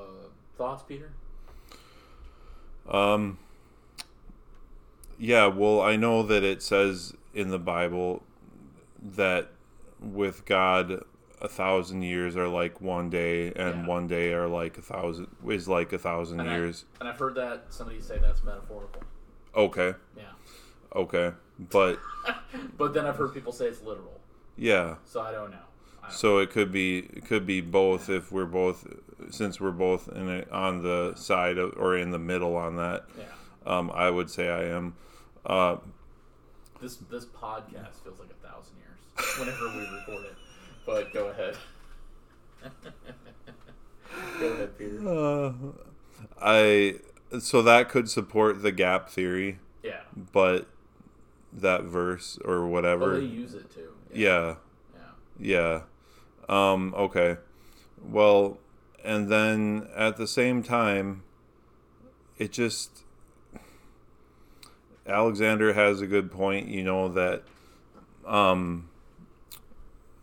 [0.56, 1.10] thoughts, Peter?
[2.88, 3.38] Um,
[5.18, 8.22] yeah, well, I know that it says in the Bible
[9.02, 9.48] that
[10.00, 11.04] with God,
[11.40, 13.86] a thousand years are like one day, and Yeah.
[13.86, 16.84] one day are like a thousand is like a thousand And I- years.
[17.00, 19.02] And I've heard that somebody say that's metaphorical.
[19.54, 20.24] Okay, Yeah,
[20.94, 21.98] okay, but
[22.76, 24.20] but then I've heard people say it's literal.
[24.56, 25.58] yeah, So I don't know.
[26.02, 28.86] I don't so it could be it could be both if we're both
[29.30, 33.04] since we're both in it on the side of or in the middle on that.
[33.18, 33.24] yeah.
[33.66, 34.94] Um, I would say I am.
[35.44, 35.76] Uh,
[36.80, 40.34] This this podcast feels like a thousand years whenever we record it.
[40.86, 41.56] But go ahead.
[44.40, 45.08] go ahead, Peter.
[45.08, 45.52] Uh,
[46.40, 46.96] I
[47.38, 50.00] so that could support the gap theory, Yeah.
[50.32, 50.66] but
[51.52, 53.18] that verse or whatever.
[53.20, 53.92] they use it too.
[54.12, 54.56] yeah,
[54.94, 55.00] Yeah.
[55.38, 55.80] yeah.
[56.50, 57.36] Um, okay.
[58.02, 58.58] Well,
[59.04, 61.22] and then at the same time,
[62.38, 63.04] it just
[65.06, 66.68] Alexander has a good point.
[66.68, 67.44] You know that
[68.26, 68.88] um,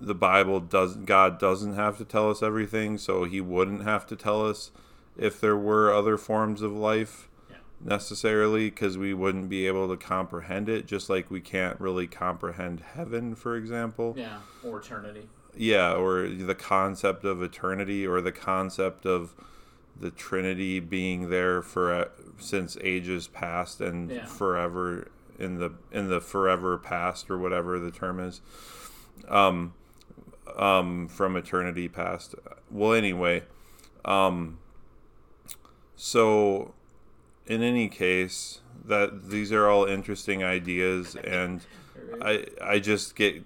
[0.01, 4.15] the Bible doesn't, God doesn't have to tell us everything, so He wouldn't have to
[4.15, 4.71] tell us
[5.15, 7.57] if there were other forms of life Yeah.
[7.83, 10.85] necessarily, because we wouldn't be able to comprehend it.
[10.87, 14.13] Just like we can't really comprehend heaven, for example.
[14.17, 14.39] Yeah.
[14.63, 15.29] Or eternity.
[15.55, 19.33] Yeah, or the concept of eternity, or the concept of
[19.99, 22.05] the Trinity being there for uh,
[22.37, 24.25] since ages past and Yeah.
[24.25, 25.07] forever
[25.39, 28.41] in the in the forever past or whatever the term is,
[29.27, 29.73] um,
[30.55, 32.35] um, from eternity past.
[32.69, 33.43] Well, anyway,
[34.05, 34.59] um,
[35.95, 36.73] so
[37.47, 41.61] in any case, that these are all interesting ideas and.
[42.21, 43.43] I I just get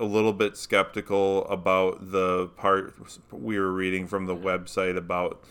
[0.00, 2.94] a little bit skeptical about the part
[3.30, 5.42] we were reading from the website about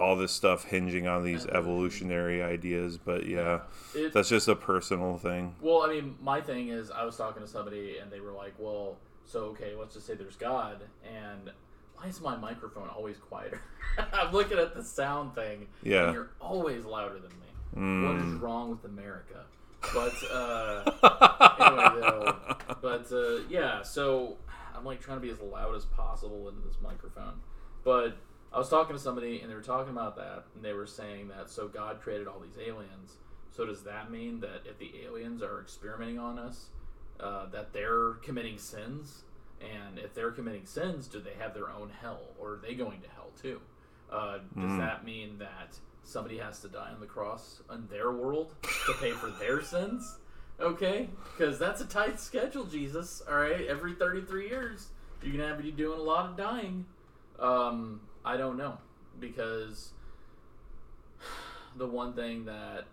[0.00, 2.98] all this stuff hinging on these evolutionary ideas.
[2.98, 3.60] But yeah,
[3.94, 5.54] It- that's just a personal thing.
[5.60, 8.54] Well, I mean, my thing is, I was talking to somebody, and they were like,
[8.58, 11.52] "Well, so okay, let's just say there's God, and
[11.96, 13.60] why is my microphone always quieter?
[14.12, 16.06] I'm looking at the sound thing, Yeah.
[16.06, 17.46] and you're always louder than me.
[17.76, 18.06] Mm.
[18.08, 19.44] What is wrong with America?"
[19.94, 20.82] But uh,
[21.58, 24.36] anyway, though, but uh, yeah, so
[24.76, 27.40] I'm like trying to be as loud as possible in this microphone.
[27.84, 28.16] But
[28.52, 31.28] I was talking to somebody, and they were talking about that, and they were saying
[31.28, 33.16] that so God created all these aliens.
[33.50, 36.66] So does that mean that if the aliens are experimenting on us,
[37.18, 39.22] uh, that they're committing sins?
[39.60, 43.00] And if they're committing sins, do they have their own hell, or are they going
[43.02, 43.60] to hell too?
[44.10, 44.78] Uh, does Mm.
[44.78, 48.54] that mean that somebody has to die on the cross in their world
[48.86, 50.18] to pay for their sins?
[50.60, 53.22] Okay, because that's a tight schedule, Jesus.
[53.28, 54.88] All right, every thirty-three years,
[55.22, 56.84] you're gonna have to be doing a lot of dying.
[57.38, 58.76] Um, I don't know
[59.18, 59.92] because
[61.76, 62.84] the one thing that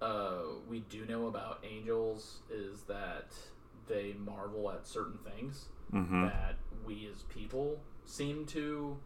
[0.00, 3.26] uh, we do know about angels is that
[3.88, 6.24] they marvel at certain things Mm-hmm.
[6.24, 8.96] that we as people seem to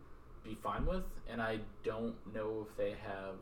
[0.45, 3.37] be fine with, and I don't know if they have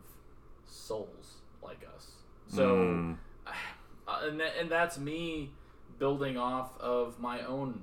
[0.66, 2.12] souls like us.
[2.49, 3.16] So, Mm.
[3.46, 5.51] uh, and that, and that's me
[5.99, 7.80] building off of my own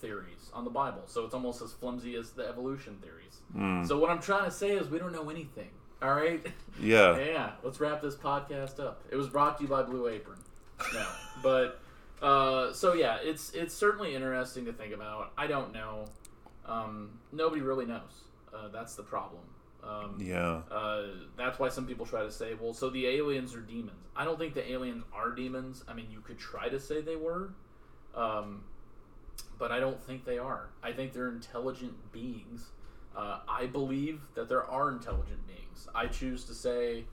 [0.00, 1.02] theories on the Bible.
[1.06, 3.40] So it's almost as flimsy as the evolution theories.
[3.56, 3.86] Mm.
[3.86, 5.70] So what I'm trying to say is we don't know anything.
[6.02, 6.44] All right.
[6.80, 7.16] yeah.
[7.18, 9.02] Yeah, let's wrap this podcast up.
[9.10, 10.38] It was brought to you by Blue Apron.
[10.92, 11.06] No,
[11.42, 11.80] but
[12.20, 15.32] uh, so yeah, it's it's certainly interesting to think about.
[15.38, 16.04] I don't know.
[16.66, 18.24] Um, nobody really knows.
[18.56, 19.42] Uh, that's the problem.
[19.82, 20.62] Um, Yeah.
[20.70, 24.08] uh, that's why some people try to say, well, so the aliens are demons.
[24.16, 25.84] I don't think the aliens are demons.
[25.86, 27.50] I mean, you could try to say they were,
[28.14, 28.64] um,
[29.58, 30.70] but I don't think they are.
[30.82, 32.70] I think they're intelligent beings.
[33.14, 35.88] Uh, I believe that there are intelligent beings.
[35.94, 37.04] I choose to say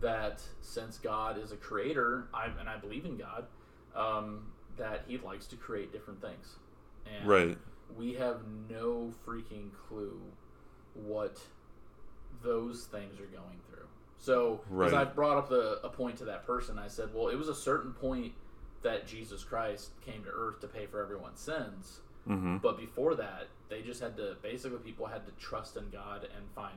[0.00, 3.46] that since God is a creator, I, and I believe in God,
[3.94, 6.56] um, that He likes to create different things.
[7.06, 7.58] And Right.
[7.96, 10.20] we have no freaking clue
[10.94, 11.38] what
[12.42, 13.86] those things are going through.
[14.18, 14.94] So, as Right.
[14.94, 17.54] I brought up the, a point to that person, I said, well, it was a
[17.54, 18.32] certain point
[18.82, 22.00] that Jesus Christ came to earth to pay for everyone's sins.
[22.28, 22.58] Mm-hmm.
[22.58, 26.44] But before that, they just had to, basically, people had to trust in God and
[26.54, 26.76] find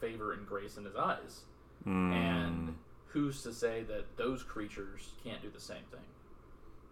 [0.00, 1.42] favor and grace in His eyes.
[1.86, 2.12] Mm.
[2.12, 2.74] And
[3.06, 6.00] who's to say that those creatures can't do the same thing?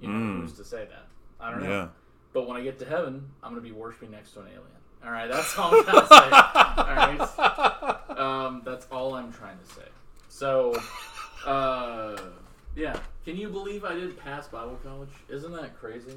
[0.01, 0.41] You know, Mm.
[0.43, 1.07] who's to say that?
[1.41, 1.69] I don't know.
[1.71, 1.89] yeah.
[2.33, 4.78] But when I get to heaven, I'm going to be worshiping next to an alien.
[5.05, 6.30] All right, that's all I'm trying to say.
[6.78, 9.88] All right, um, that's all I'm trying to say.
[10.28, 10.80] So,
[11.46, 12.16] uh,
[12.76, 12.99] yeah.
[13.24, 15.11] Can you believe I didn't pass Bible college?
[15.28, 16.14] Isn't that crazy?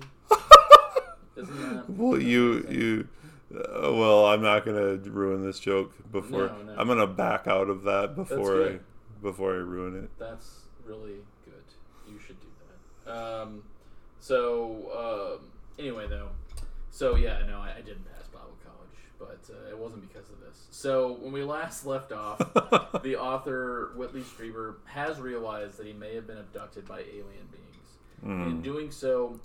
[1.35, 1.85] Isn't that?
[1.89, 3.07] Well, you you.
[3.53, 6.47] Uh, well, I'm not gonna ruin this joke before.
[6.47, 6.75] No, no.
[6.77, 8.79] I'm gonna back out of that before I
[9.21, 10.09] before I ruin it.
[10.17, 11.63] That's really good.
[12.07, 12.47] You should do
[13.05, 13.13] that.
[13.13, 13.63] Um,
[14.21, 16.29] so um, anyway, though,
[16.91, 18.10] so yeah, no, I, I didn't pass Bible college,
[19.21, 20.65] but uh, it wasn't because of this.
[20.71, 22.39] So when we last left off,
[23.03, 27.67] the author Whitley Strieber has realized that he may have been abducted by alien beings.
[28.23, 28.63] In Mm.
[28.63, 29.39] doing so,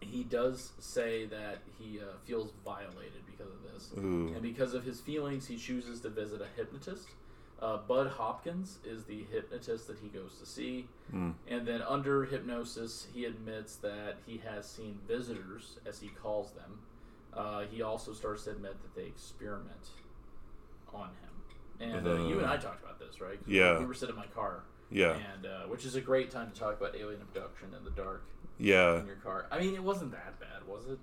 [0.00, 3.90] he does say that he uh, feels violated because of this.
[3.96, 4.32] Ooh.
[4.34, 7.08] And because of his feelings, he chooses to visit a hypnotist.
[7.62, 10.86] Uh, Bud Hopkins is the hypnotist that he goes to see.
[11.14, 11.34] Mm.
[11.48, 16.80] And then, under hypnosis, he admits that he has seen visitors, as he calls them.
[17.36, 19.88] Uh, he also starts to admit that they experiment
[20.92, 21.90] on him.
[21.92, 23.38] And uh, you and I talked about this, right?
[23.46, 23.78] Yeah.
[23.78, 25.16] We were sitting in my car, Yeah.
[25.34, 28.22] and uh, which is a great time to talk about alien abduction in the dark
[28.58, 29.00] Yeah.
[29.00, 29.46] in your car.
[29.50, 30.98] I mean, it wasn't that bad, was it?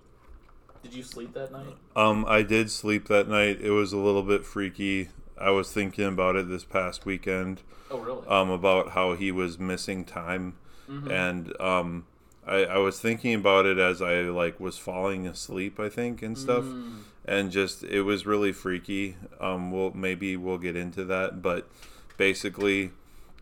[0.82, 1.75] Did you sleep that night?
[1.95, 3.59] Um, I did sleep that night.
[3.61, 5.09] It was a little bit freaky.
[5.38, 7.61] I was thinking about it this past weekend.
[7.91, 8.25] Oh, really?
[8.27, 10.55] Um, about how he was missing time,
[10.89, 11.11] Mhm.
[11.11, 12.05] and um,
[12.45, 15.79] I, I was thinking about it as I like was falling asleep.
[15.79, 16.63] I think and stuff.
[16.63, 16.99] Mm.
[17.25, 19.15] and just it was really freaky.
[19.39, 21.69] Um, we'll maybe we'll get into that, but
[22.17, 22.91] basically,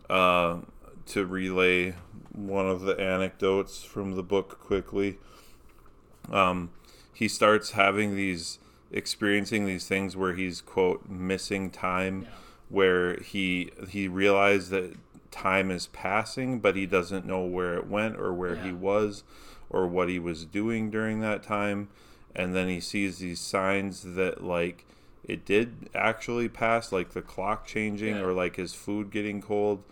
[0.08, 0.58] uh,
[1.06, 1.94] to relay
[2.32, 5.18] one of the anecdotes from the book quickly,
[6.30, 6.70] um,
[7.12, 8.58] he starts having these
[8.92, 12.28] experiencing these things where he's quote missing time, Yeah.
[12.68, 14.94] where he he realized that
[15.30, 19.22] time is passing, but he doesn't know where it went or where he was
[19.68, 21.88] or what he was doing during that time
[22.34, 24.84] and then he sees these signs that like
[25.24, 28.22] it did actually pass like the clock changing Yeah.
[28.22, 29.82] or like his food getting cold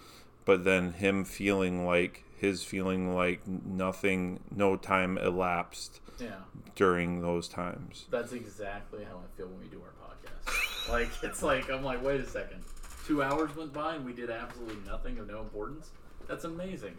[0.44, 6.30] but then him feeling like his feeling like nothing no time elapsed Yeah,
[6.74, 10.88] during those times that's exactly how I feel when we do our podcast.
[10.92, 12.62] like, it's like, I'm like, wait a second.
[13.08, 15.92] Two hours went by and we did absolutely nothing of no importance?
[16.28, 16.94] That's amazing.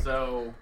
[0.00, 0.54] So,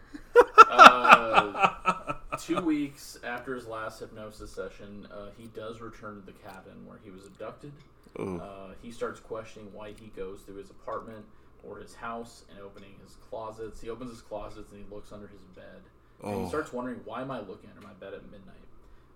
[0.69, 6.85] uh, two weeks after his last hypnosis session, uh, he does return to the cabin
[6.87, 7.71] where he was abducted.
[8.19, 11.25] Uh, he starts questioning why he goes through his apartment
[11.63, 13.81] or his house and opening his closets.
[13.81, 15.83] He opens his closets and he looks under his bed.
[16.25, 16.49] And he Oh.
[16.49, 18.57] starts wondering, why am I looking under my bed at midnight?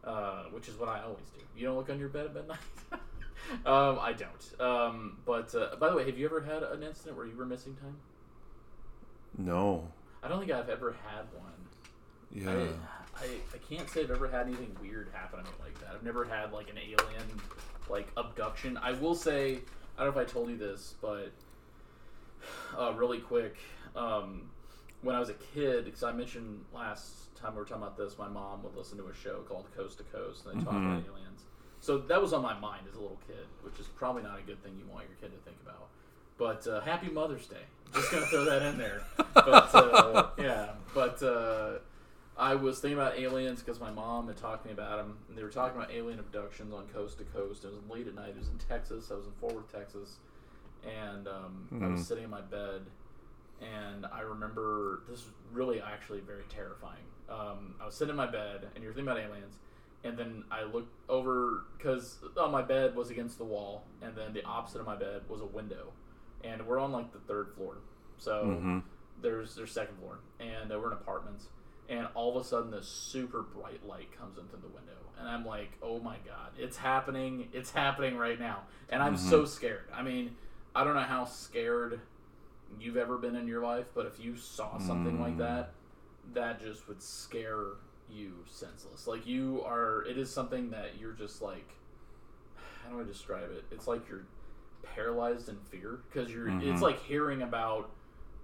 [0.04, 1.40] Uh, which is what I always do.
[1.56, 2.58] You don't look under your bed at midnight?
[3.66, 4.61] um, I don't.
[4.61, 7.47] Um, but uh, by the way, have you ever had an incident where you were
[7.47, 7.97] missing time?
[9.36, 9.88] no
[10.22, 11.53] I don't think I've ever had one.
[12.32, 12.68] yeah
[13.16, 15.90] I, I, I can't say I've ever had anything weird happen to me like that.
[15.95, 17.40] I've never had like an alien
[17.88, 18.76] like abduction.
[18.78, 19.59] I will say,
[19.99, 21.32] I don't know if I told you this, but
[22.78, 23.57] uh, really quick,
[23.95, 24.51] um,
[25.03, 28.16] when I was a kid, because I mentioned last time we were talking about this,
[28.18, 31.03] my mom would listen to a show called Coast to Coast, and they talked about
[31.07, 31.42] aliens.
[31.85, 34.43] So that was on my mind as a little kid, which is probably not a
[34.43, 35.89] good thing you want your kid to think about.
[36.39, 37.61] But uh, Happy Mother's Day.
[37.93, 39.03] Just gonna throw that in there.
[39.35, 41.72] But uh, yeah, but uh,
[42.39, 45.18] I was thinking about aliens because my mom had talked to me about them.
[45.28, 47.64] And they were talking about alien abductions on Coast to Coast.
[47.64, 48.30] It was late at night.
[48.30, 49.11] It was in Texas.
[49.12, 50.16] I was in Fort Worth, Texas,
[50.87, 52.05] and um, I was Mhm.
[52.05, 52.82] sitting in my bed,
[53.61, 57.05] and I remember this was really actually very terrifying.
[57.28, 59.59] Um, I was sitting in my bed, and you're thinking about aliens,
[60.05, 64.32] and then I looked over because on my bed was against the wall, and then
[64.32, 65.92] the opposite of my bed was a window,
[66.42, 67.78] and we're on like the third floor,
[68.18, 68.78] so hmm
[69.22, 71.46] there's there's second floor, and uh, we're in apartments,
[71.88, 75.46] and all of a sudden this super bright light comes into the window, and I'm
[75.46, 79.88] like, oh my god, it's happening, it's happening right now, and I'm so scared.
[79.94, 80.36] I mean,
[80.74, 82.00] I don't know how scared
[82.80, 85.38] you've ever been in your life, but if you saw something like Mm.
[85.38, 85.72] that,
[86.32, 87.66] that just would scare
[88.11, 89.07] you senseless.
[89.07, 91.68] Like you are, it is something that you're just like,
[92.82, 93.64] how do I describe it?
[93.70, 94.24] It's like you're
[94.82, 96.48] paralyzed in fear because you're.
[96.61, 96.82] It's Mhm.
[96.82, 97.90] like hearing about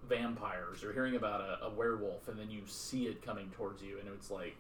[0.09, 3.99] vampires or hearing about a, a werewolf and then you see it coming towards you
[3.99, 4.57] and it's like,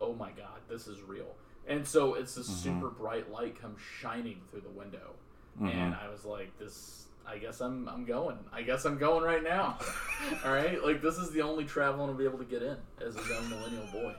[0.00, 1.36] oh my god, this is real.
[1.68, 5.12] And so it's this super bright light comes shining through the window,
[5.60, 7.06] and I was like, this.
[7.26, 8.38] I guess I'm I'm going.
[8.50, 9.78] I guess I'm going right now.
[10.44, 12.76] All right, like this is the only travel I'll be able to get in
[13.06, 14.14] as a young millennial boy.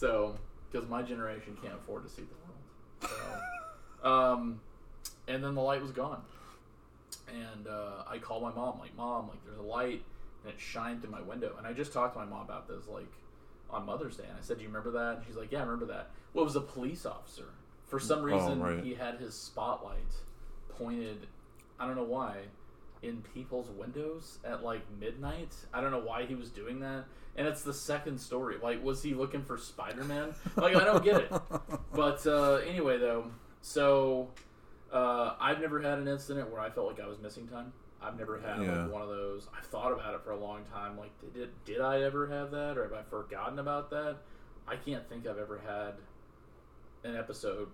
[0.00, 0.38] So,
[0.72, 3.20] because my generation can't afford to see the world.
[4.02, 4.60] So, um,
[5.28, 6.22] and then the light was gone,
[7.28, 8.80] and uh, I called my mom.
[8.80, 10.02] Like, mom, like there's a light,
[10.42, 11.54] and it shined through my window.
[11.58, 13.12] And I just talked to my mom about this, like
[13.68, 14.24] on Mother's Day.
[14.26, 16.44] And I said, "Do you remember that?" And she's like, "Yeah, I remember that." Well,
[16.44, 17.50] it was a police officer.
[17.86, 18.82] For some reason, right.
[18.82, 20.14] he had his spotlight
[20.78, 21.26] pointed.
[21.78, 22.36] I don't know why.
[23.02, 25.54] In people's windows at like midnight.
[25.72, 27.04] I don't know why he was doing that.
[27.36, 28.56] And it's the second story.
[28.62, 30.34] Like, was he looking for Spider Man?
[30.56, 31.32] Like, I don't get it.
[31.94, 33.26] But uh, anyway, though,
[33.62, 34.28] so
[34.92, 37.72] uh, I've never had an incident where I felt like I was missing time.
[38.02, 38.82] I've never had Yeah.
[38.82, 39.48] like one of those.
[39.56, 40.98] I've thought about it for a long time.
[40.98, 44.16] Like, did it, did I ever have that, or have I forgotten about that?
[44.68, 45.94] I can't think I've ever had
[47.10, 47.68] an episode,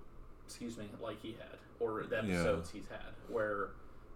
[0.47, 2.23] excuse me, like he had, or the Yeah.
[2.23, 3.71] episodes he's had where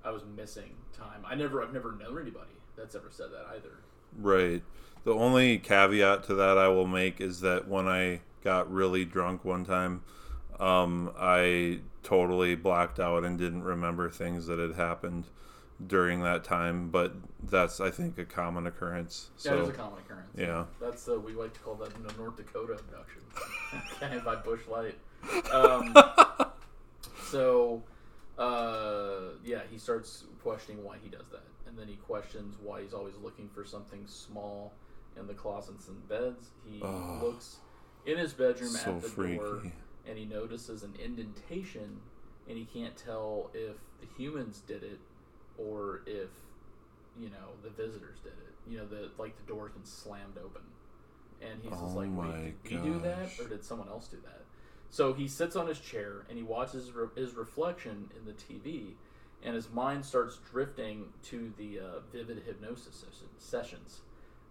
[0.05, 1.25] I was missing time.
[1.27, 3.73] I never, I've never known anybody that's ever said that either.
[4.19, 4.63] Right.
[5.05, 9.45] The only caveat to that I will make is that when I got really drunk
[9.45, 10.03] one time,
[10.59, 15.27] um, I totally blacked out and didn't remember things that had happened
[15.87, 16.91] during that time.
[16.91, 19.31] But that's, I think, a common occurrence.
[19.45, 20.29] Yeah, it is So, a common occurrence.
[20.37, 20.65] yeah.
[20.81, 23.23] That's uh, we like to call that the North Dakota abduction,
[24.01, 24.99] kind of by Busch Light.
[25.53, 25.95] Um,
[27.31, 27.83] so,
[28.41, 32.95] uh, yeah, he starts questioning why he does that, and then he questions why he's
[32.95, 34.73] always looking for something small
[35.19, 36.49] in the closets and beds.
[36.65, 37.19] He Oh.
[37.23, 37.59] looks
[38.07, 39.37] in his bedroom so at the freaky.
[39.37, 39.63] door,
[40.07, 42.01] and he notices an indentation,
[42.49, 44.99] and he can't tell if the humans did it
[45.59, 46.31] or if
[47.19, 48.55] you know the visitors did it.
[48.71, 50.63] You know, the like the door's been slammed open,
[51.43, 54.17] and he's just Oh like, "Wait, did we do that, or did someone else do
[54.25, 54.45] that?"
[54.91, 58.95] So he sits on his chair and he watches re- his reflection in the TV,
[59.43, 64.01] and his mind starts drifting to the uh, vivid hypnosis session, sessions.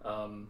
[0.02, 0.48] Um,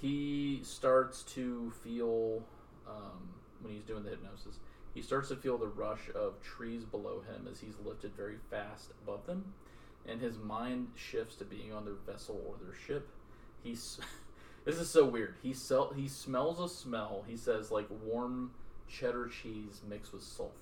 [0.00, 2.42] he starts to feel
[2.86, 3.30] um,
[3.62, 4.58] when he's doing the hypnosis.
[4.94, 8.90] He starts to feel the rush of trees below him as he's lifted very fast
[9.02, 9.54] above them,
[10.06, 13.08] and his mind shifts to being on their vessel or their ship.
[13.62, 13.98] He's
[14.66, 15.36] this is so weird.
[15.42, 15.54] He
[15.96, 17.24] he smells a smell.
[17.26, 18.50] He says like warm
[18.88, 20.52] cheddar cheese mixed with sulfur.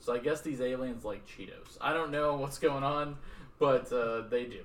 [0.00, 1.76] So I guess these aliens like Cheetos.
[1.80, 3.16] I don't know what's going on,
[3.58, 4.60] but uh, they do.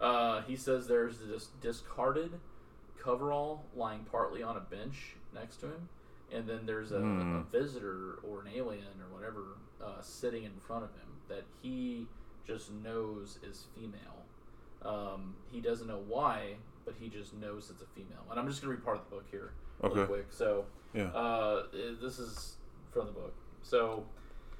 [0.00, 2.32] Uh, he says there's this discarded
[3.02, 5.88] coverall lying partly on a bench next to him,
[6.32, 7.36] and then there's a, Hmm.
[7.36, 9.42] a visitor or an alien or whatever
[9.82, 12.06] uh, sitting in front of him that he
[12.46, 14.24] just knows is female.
[14.82, 18.24] Um, he doesn't know why, but he just knows it's a female.
[18.30, 20.04] And I'm just gonna read part of the book here, Okay.
[20.06, 20.26] quick.
[20.30, 21.08] So Yeah.
[21.08, 21.66] uh,
[22.00, 22.56] this is
[22.92, 23.34] from the book.
[23.62, 24.04] So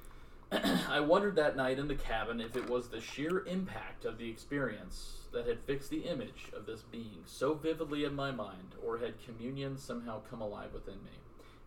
[0.51, 4.29] I wondered that night in the cabin if it was the sheer impact of the
[4.29, 8.97] experience that had fixed the image of this being so vividly in my mind, or
[8.99, 11.11] had communion somehow come alive within me?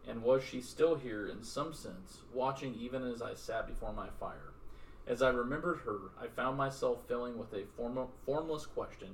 [0.06, 4.08] And was she still here in some sense, watching even as I sat before my
[4.20, 4.52] fire?
[5.06, 9.08] As I remembered her, I found myself filling with a form- formless question,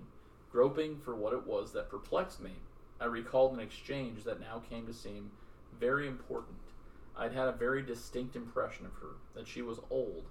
[0.52, 2.52] groping for what it was that perplexed me.
[3.00, 5.30] I recalled an exchange that now came to seem
[5.78, 6.58] very important.
[7.16, 10.24] I'd had a very distinct impression of her that she was old,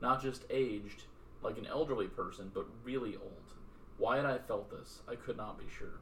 [0.00, 1.04] not just aged
[1.42, 3.54] like an elderly person, but really old.
[3.98, 5.00] Why had I felt this?
[5.08, 6.00] I could not be sure.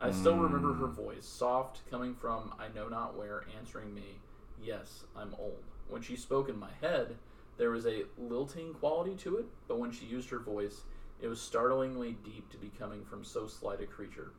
[0.00, 1.00] I still remember her hmm.
[1.00, 4.18] voice, soft, coming from I know not where, answering me,
[4.60, 5.62] Yes, I'm old.
[5.88, 7.16] When she spoke in my head,
[7.56, 10.82] there was a lilting quality to it, but when she used her voice,
[11.20, 14.32] it was startlingly deep to be coming from so slight a creature.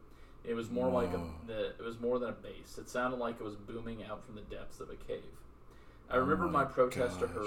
[0.45, 2.77] It was more like a, the, it was more than a bass.
[2.77, 5.23] It sounded like it was booming out from the depths of a cave.
[6.09, 7.45] I oh remember Oh my my protest to her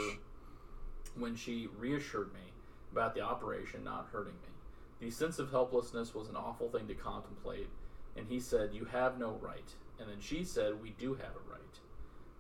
[1.14, 2.53] when she reassured me
[2.92, 4.49] about the operation not hurting me.
[5.01, 7.68] The sense of helplessness was an awful thing to contemplate,
[8.16, 9.74] and he said, You have no right.
[10.01, 11.61] And then she said, We do have a right.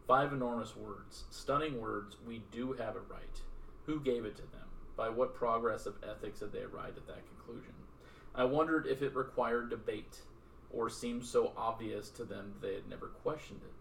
[0.06, 3.40] Five enormous words, stunning words, we do have a right.
[3.86, 4.68] Who gave it to them?
[4.96, 7.74] By what progress of ethics had they arrived at that conclusion?
[8.34, 10.20] I wondered if it required debate,
[10.72, 13.72] or seemed so obvious to them they had never questioned it.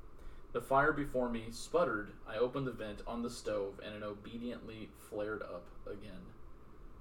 [0.54, 2.12] The fire before me sputtered.
[2.30, 6.22] I opened the vent on the stove, and it obediently flared up again.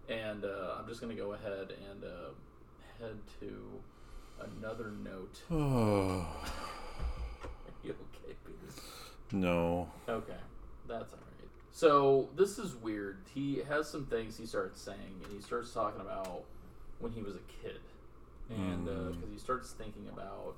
[0.08, 2.30] And uh, I'm just going to go ahead and uh,
[3.00, 3.80] head to
[4.58, 5.40] another note.
[5.50, 6.26] Oh,
[7.84, 8.82] you okay, Peter?
[9.32, 9.88] no.
[10.08, 10.32] Okay,
[10.88, 11.48] that's all right.
[11.70, 13.18] So this is weird.
[13.34, 16.42] He has some things he starts saying, and he starts talking about
[16.98, 17.80] when he was a kid,
[18.50, 19.32] and because Mm.
[19.32, 20.56] he starts thinking about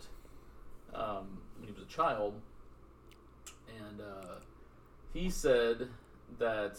[0.95, 2.41] um, when he was a child,
[3.69, 4.37] and uh,
[5.13, 5.89] he said
[6.39, 6.79] that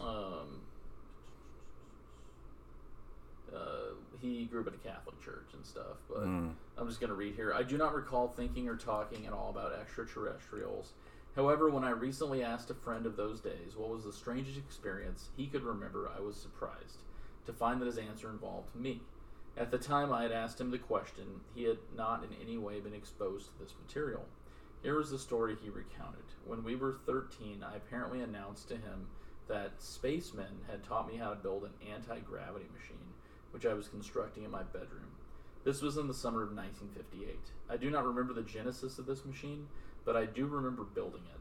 [0.00, 0.60] um,
[3.54, 6.24] uh, he grew up in a Catholic church and stuff, but.
[6.24, 6.52] Mm.
[6.78, 7.52] I'm just going to read here.
[7.52, 10.94] I do not recall thinking or talking at all about extraterrestrials.
[11.36, 15.28] However, when I recently asked a friend of those days what was the strangest experience
[15.36, 17.02] he could remember, I was surprised
[17.44, 19.02] to find that his answer involved me.
[19.56, 22.80] At the time I had asked him the question, he had not in any way
[22.80, 24.24] been exposed to this material.
[24.82, 26.24] Here was the story he recounted.
[26.46, 29.08] When we were 13, I apparently announced to him
[29.48, 33.12] that spacemen had taught me how to build an anti gravity machine,
[33.50, 35.10] which I was constructing in my bedroom.
[35.64, 37.38] This was in the summer of 1958.
[37.68, 39.66] I do not remember the genesis of this machine,
[40.04, 41.40] but I do remember building it.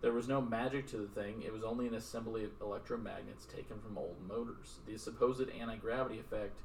[0.00, 3.78] There was no magic to the thing, it was only an assembly of electromagnets taken
[3.78, 4.78] from old motors.
[4.86, 6.58] The supposed anti gravity effect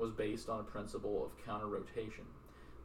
[0.00, 2.24] was based on a principle of counter rotation.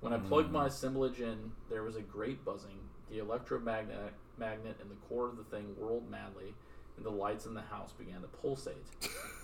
[0.02, 0.56] When I plugged hmm.
[0.56, 2.78] my assemblage in, there was a great buzzing.
[3.10, 6.54] The electromagnet magnet in the core of the thing whirled madly,
[6.98, 8.86] and the lights in the house began to pulsate.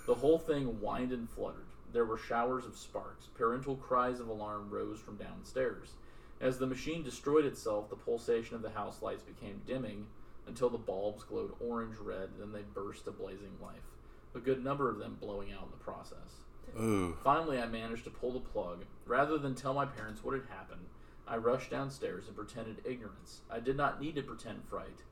[0.05, 1.65] The whole thing whined and fluttered.
[1.93, 3.27] There were showers of sparks.
[3.35, 5.95] Parental cries of alarm rose from downstairs.
[6.39, 10.07] As the machine destroyed itself, the pulsation of the house lights became dimming
[10.47, 13.75] until the bulbs glowed orange red, then they burst to blazing life,
[14.35, 16.41] a good number of them blowing out in the process.
[16.79, 17.17] Ooh.
[17.23, 18.85] Finally, I managed to pull the plug.
[19.05, 20.85] Rather than tell my parents what had happened,
[21.27, 23.41] I rushed downstairs and pretended ignorance.
[23.49, 25.03] I did not need to pretend fright.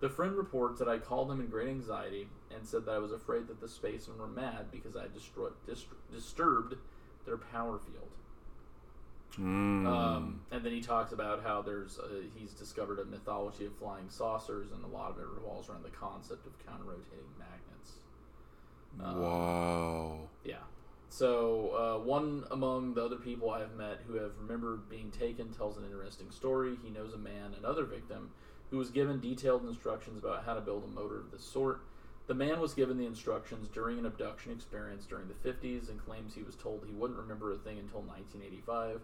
[0.00, 3.12] The friend reports that I called him in great anxiety and said that I was
[3.12, 6.76] afraid that the spacemen were mad because I destroyed, dist- disturbed
[7.26, 8.08] their power field.
[9.38, 9.86] Mm.
[9.86, 14.08] Um, and then he talks about how there's uh, he's discovered a mythology of flying
[14.08, 17.92] saucers, and a lot of it revolves around the concept of counter-rotating magnets.
[19.00, 20.18] um, wow.
[20.44, 20.56] Yeah.
[21.10, 25.52] So uh, one among the other people I have met who have remembered being taken
[25.52, 26.76] tells an interesting story.
[26.82, 28.30] He knows a man, another victim,
[28.70, 31.80] who was given detailed instructions about how to build a motor of this sort.
[32.26, 36.34] The man was given the instructions during an abduction experience during the 50s and claims
[36.34, 39.00] he was told he wouldn't remember a thing until 1985,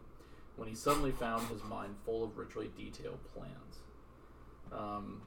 [0.57, 3.81] when he suddenly found his mind full of richly detailed plans.
[4.71, 5.23] Um,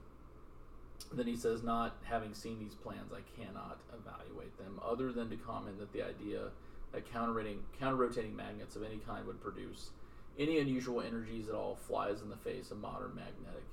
[1.12, 5.36] then he says, not having seen these plans, I cannot evaluate them, other than to
[5.36, 6.50] comment that the idea
[6.94, 9.92] that counter-rotating, counter-rotating magnets of any kind would produce
[10.40, 13.64] any unusual energies at all flies in the face of modern magnetic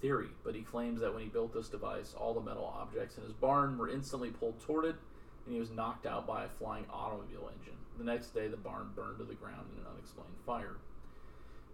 [0.00, 0.28] theory.
[0.44, 3.32] But he claims that when he built this device, all the metal objects in his
[3.32, 4.96] barn were instantly pulled toward it,
[5.44, 7.76] and he was knocked out by a flying automobile engine.
[7.98, 10.76] The next day, the barn burned to the ground in an unexplained fire.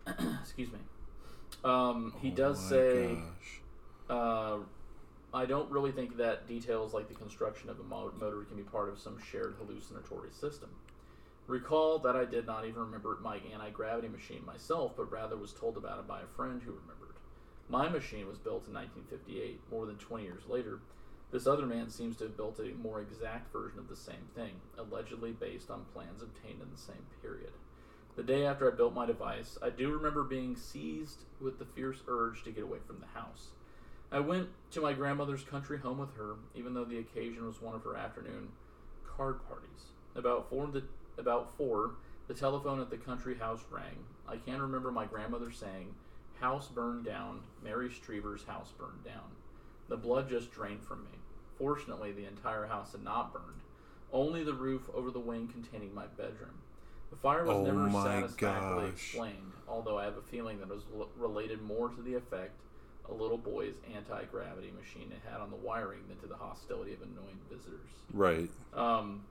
[0.42, 0.78] Excuse me.
[1.64, 3.18] Um, he Oh does say.
[4.08, 4.58] Uh,
[5.32, 8.88] I don't really think that details like the construction of a motor can be part
[8.88, 10.70] of some shared hallucinatory system.
[11.46, 15.52] Recall that I did not even remember my anti gravity machine myself, but rather was
[15.52, 17.14] told about it by a friend who remembered.
[17.68, 20.80] My machine was built in 1958, more than 20 years later.
[21.30, 24.54] This other man seems to have built a more exact version of the same thing,
[24.76, 27.52] allegedly based on plans obtained in the same period.
[28.16, 32.02] The day after I built my device, I do remember being seized with the fierce
[32.08, 33.50] urge to get away from the house.
[34.12, 37.74] I went to my grandmother's country home with her, even though the occasion was one
[37.74, 38.48] of her afternoon
[39.16, 39.92] card parties.
[40.16, 40.82] About four, the,
[41.18, 41.92] about four,
[42.26, 44.04] the telephone at the country house rang.
[44.28, 45.94] I can remember my grandmother saying,
[46.40, 47.40] House burned down.
[47.62, 49.30] Mary Strieber's house burned down.
[49.88, 51.18] The blood just drained from me.
[51.58, 53.60] Fortunately, the entire house had not burned,
[54.12, 56.62] only the roof over the wing containing my bedroom.
[57.10, 58.94] The fire was Oh never satisfactorily gosh.
[58.94, 62.52] explained, although I have a feeling that it was l- related more to the effect
[63.10, 66.92] a little boy's anti gravity machine it had on the wiring than to the hostility
[66.92, 67.90] of annoying visitors.
[68.12, 68.48] Right.
[68.74, 69.24] Um,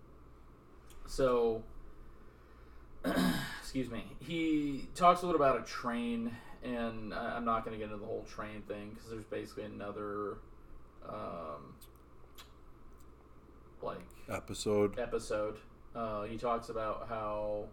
[1.08, 1.64] so,
[3.62, 4.04] excuse me.
[4.20, 7.98] He talks a little about a train, and I- I'm not going to get into
[8.02, 10.38] the whole train thing because there's basically another,
[11.08, 11.74] um,
[13.82, 14.00] like
[14.30, 15.00] Episode.
[15.00, 15.56] episode.
[15.96, 17.66] Uh, he talks about how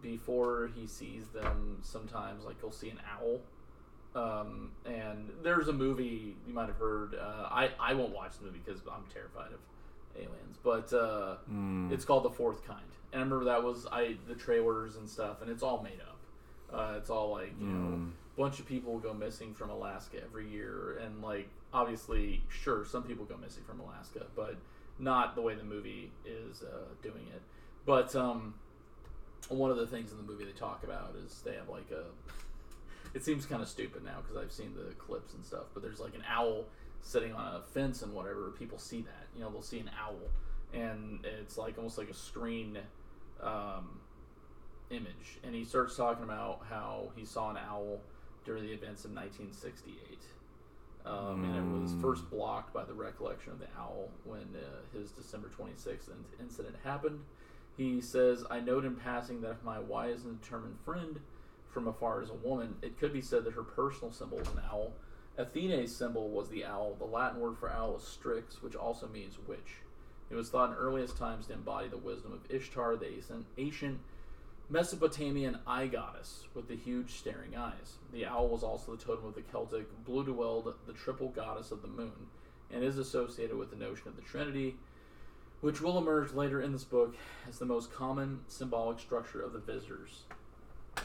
[0.00, 3.40] before he sees them, sometimes like he'll see an owl.
[4.14, 7.14] Um, and there's a movie you might have heard.
[7.14, 9.60] Uh, I I won't watch the movie because I'm terrified of
[10.16, 10.58] aliens.
[10.62, 11.90] But uh, Mm.
[11.92, 12.80] it's called The Fourth Kind,
[13.12, 16.18] and I remember that was I the trailers and stuff, and it's all made up.
[16.72, 18.10] Uh, it's all like you know, Mm.
[18.36, 23.02] a bunch of people go missing from Alaska every year, and like obviously, sure, some
[23.04, 24.56] people go missing from Alaska, but
[24.98, 27.40] not the way the movie is uh, doing it.
[27.86, 28.54] But um,
[29.48, 32.04] one of the things in the movie they talk about is they have like a.
[33.14, 36.00] It seems kind of stupid now because I've seen the clips and stuff, but there's
[36.00, 36.64] like an owl
[37.02, 38.50] sitting on a fence and whatever.
[38.58, 40.16] People see that, you know, they'll see an owl,
[40.72, 42.78] and it's like almost like a screen
[43.42, 44.00] um,
[44.90, 45.38] image.
[45.44, 48.00] And he starts talking about how he saw an owl
[48.44, 50.18] during the events of 1968.
[51.04, 52.00] Um, and it was Mm.
[52.00, 56.08] first blocked by the recollection of the owl when uh, his December 26th
[56.40, 57.24] incident happened.
[57.76, 61.18] He says, I note in passing that if my wise and determined friend
[61.72, 64.60] from afar as a woman, it could be said that her personal symbol is an
[64.70, 64.92] owl.
[65.38, 66.94] Athene's symbol was the owl.
[66.98, 69.78] The Latin word for owl is strix, which also means witch.
[70.30, 73.22] It was thought in earliest times to embody the wisdom of Ishtar, the
[73.58, 74.00] ancient-
[74.68, 77.98] Mesopotamian eye goddess with the huge staring eyes.
[78.10, 81.88] The owl was also the totem of the Celtic Blodeuwedd, the triple goddess of the
[81.88, 82.28] moon,
[82.70, 84.76] and is associated with the notion of the Trinity,
[85.60, 87.14] which will emerge later in this book
[87.46, 90.24] as the most common symbolic structure of the visitors,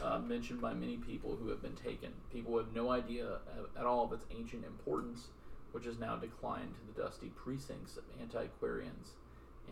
[0.02, 2.12] uh, mentioned by many people who have been taken.
[2.32, 3.38] People who have no idea
[3.78, 5.28] at all of its ancient importance,
[5.72, 9.12] which has now declined to the dusty precincts of antiquarians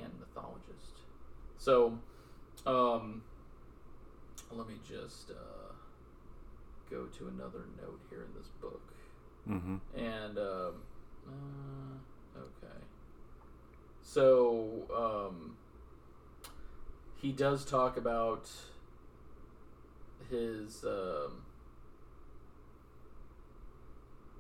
[0.03, 1.01] and mythologists.
[1.59, 1.99] So,
[2.67, 3.23] um,
[4.51, 5.73] let me just uh,
[6.91, 8.83] go to another note here in this book.
[9.49, 9.77] Mm-hmm.
[9.97, 10.83] And um,
[11.27, 12.85] uh, okay,
[14.03, 15.57] so um,
[17.17, 18.49] he does talk about
[20.31, 21.43] his um,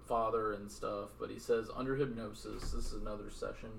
[0.06, 2.70] father and stuff, but he says under hypnosis.
[2.72, 3.70] This is another session.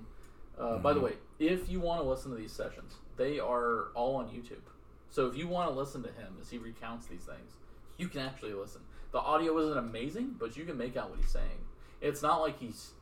[0.57, 1.03] Uh, By the Mhm.
[1.03, 4.63] way, if you want to listen to these sessions, they are all on YouTube.
[5.09, 7.53] So if you want to listen to him as he recounts these things,
[7.97, 8.81] you can actually listen.
[9.11, 11.65] The audio isn't amazing, but you can make out what he's saying.
[12.01, 12.93] It's not like he's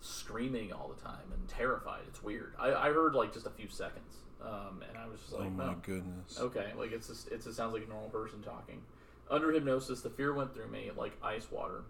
[0.00, 2.02] screaming all the time and terrified.
[2.08, 2.54] It's weird.
[2.58, 5.50] I, I heard like just a few seconds, um, and I was just like, oh
[5.50, 6.38] my "Oh, goodness.
[6.38, 8.82] Okay, like it's just it sounds like a normal person talking.
[9.30, 11.84] Under hypnosis, the fear went through me like ice water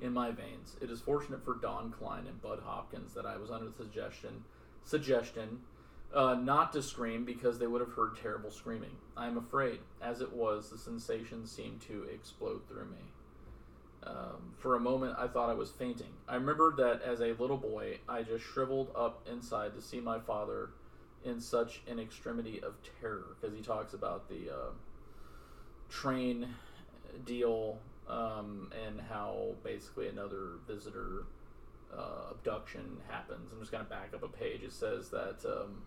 [0.00, 0.76] in my veins.
[0.80, 4.44] It is fortunate for Don Klein and Bud Hopkins that I was under the suggestion
[4.84, 5.60] suggestion
[6.14, 8.96] uh, not to scream because they would have heard terrible screaming.
[9.16, 9.80] I am afraid.
[10.00, 12.98] As it was, the sensation seemed to explode through me.
[14.04, 16.12] Um, for a moment, I thought I was fainting.
[16.28, 20.20] I remembered that as a little boy, I just shriveled up inside to see my
[20.20, 20.70] father
[21.26, 24.70] in such an extremity of terror because he talks about the uh,
[25.88, 26.48] train
[27.24, 31.24] deal um, and how basically another visitor
[31.92, 33.50] uh, abduction happens.
[33.52, 34.62] I'm just going to back up a page.
[34.62, 35.82] It says that um,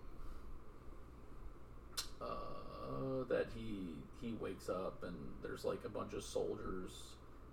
[2.22, 6.92] uh, that he he wakes up and there's like a bunch of soldiers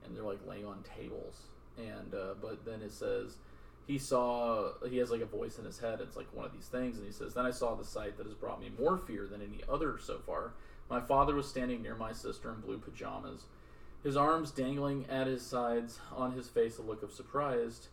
[0.05, 1.43] and they're like laying on tables
[1.78, 3.37] and uh, but then it says
[3.87, 6.66] he saw he has like a voice in his head it's like one of these
[6.66, 9.26] things and he says then i saw the sight that has brought me more fear
[9.26, 10.53] than any other so far.
[10.89, 13.45] My father was standing near my sister in blue pajamas
[14.07, 17.89] his arms dangling at his sides on his face a look of surprise.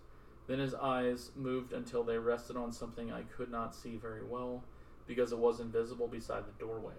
[0.46, 4.64] Then his eyes moved until they rested on something i could not see very well
[5.08, 6.94] because it was invisible beside the doorway.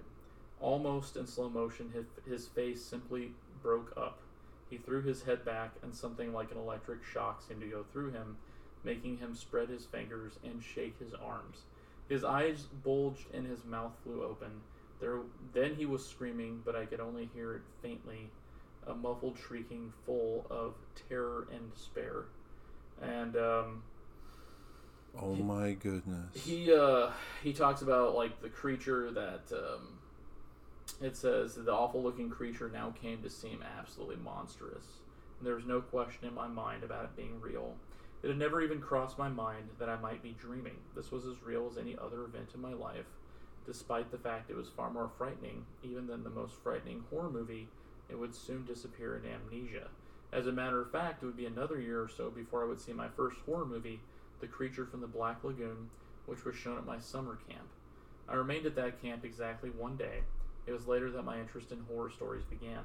[0.60, 3.30] Almost in slow motion his, his face simply
[3.62, 4.18] broke up.
[4.68, 8.10] He threw his head back and something like an electric shock seemed to go through
[8.10, 8.36] him
[8.84, 11.62] making him spread his fingers and shake his arms.
[12.08, 14.60] His eyes bulged and his mouth flew open.
[15.00, 15.20] There,
[15.52, 18.30] then he was screaming, but I could only hear it faintly,
[18.86, 20.74] a muffled shrieking full of
[21.08, 22.24] terror and despair.
[23.02, 23.82] And um,
[25.20, 26.34] Oh my goodness.
[26.34, 27.10] he uh,
[27.42, 29.98] he talks about like the creature that um,
[31.00, 34.84] it says the awful looking creature now came to seem absolutely monstrous.
[35.38, 37.74] And there was no question in my mind about it being real.
[38.24, 40.76] It had never even crossed my mind that I might be dreaming.
[40.96, 43.04] This was as real as any other event in my life,
[43.66, 47.68] despite the fact it was far more frightening, even than the most frightening horror movie.
[48.08, 49.88] It would soon disappear in amnesia.
[50.32, 52.80] As a matter of fact, it would be another year or so before I would
[52.80, 54.00] see my first horror movie,
[54.40, 55.90] The Creature from the Black Lagoon,
[56.24, 57.68] which was shown at my summer camp.
[58.26, 60.20] I remained at that camp exactly one day.
[60.66, 62.84] It was later that my interest in horror stories began.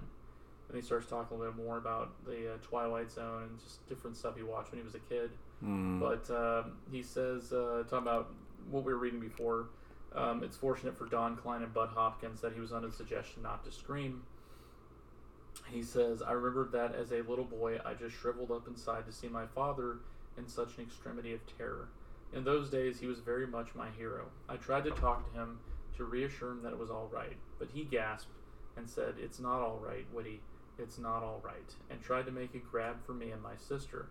[0.69, 3.87] Then he starts talking a little bit more about the uh, Twilight Zone and just
[3.89, 5.31] different stuff he watched when he was a kid.
[5.63, 5.99] Mm.
[5.99, 8.31] But um, he says, uh, talking about
[8.69, 9.69] what we were reading before,
[10.15, 13.41] um, it's fortunate for Don Klein and Bud Hopkins that he was under the suggestion
[13.41, 14.23] not to scream.
[15.71, 19.11] He says, I remembered that as a little boy, I just shriveled up inside to
[19.11, 19.97] see my father
[20.37, 21.89] in such an extremity of terror.
[22.33, 24.25] In those days, he was very much my hero.
[24.47, 25.59] I tried to talk to him
[25.97, 28.31] to reassure him that it was all right, but he gasped
[28.77, 30.41] and said, It's not all right, Woody.
[30.79, 34.07] It's not all right, and tried to make a grab for me and my sister.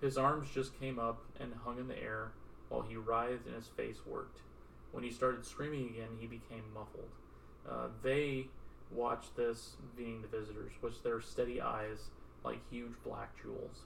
[0.00, 2.32] His arms just came up and hung in the air
[2.68, 4.40] while he writhed and his face worked.
[4.92, 7.10] When he started screaming again, he became muffled.
[7.68, 8.48] Uh, they
[8.90, 12.10] watched this, being the visitors, with their steady eyes
[12.44, 13.82] like huge black jewels.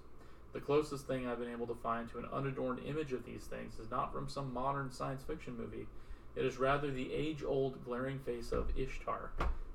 [0.52, 3.78] The closest thing I've been able to find to an unadorned image of these things
[3.78, 5.86] is not from some modern science fiction movie.
[6.36, 9.30] It is rather the age old glaring face of Ishtar.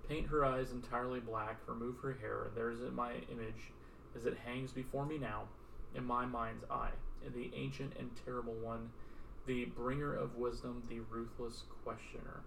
[0.09, 3.71] Paint her eyes entirely black, remove her hair, and there is my image
[4.15, 5.43] as it hangs before me now,
[5.95, 6.89] in my mind's eye,
[7.35, 8.89] the ancient and terrible one,
[9.45, 12.41] the bringer of wisdom, the ruthless questioner.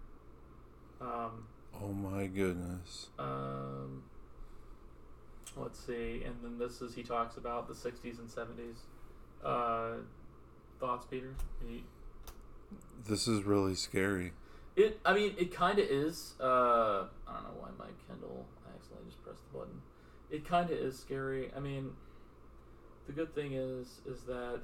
[1.01, 1.47] Um,
[1.81, 3.09] oh my goodness.
[3.19, 4.03] um,
[5.57, 8.79] let's see, and then this is he talks about the '60s and '70s.
[9.45, 10.03] Uh,
[10.79, 11.35] thoughts, Peter?
[11.65, 11.85] He,
[13.07, 14.33] This is really scary.
[14.75, 16.35] It, I mean, it kind of is.
[16.41, 19.83] Uh, I don't know why my Kindle I accidentally just pressed the button.
[20.31, 21.51] It kind of is scary.
[21.55, 21.91] I mean,
[23.07, 24.62] the good thing is, is that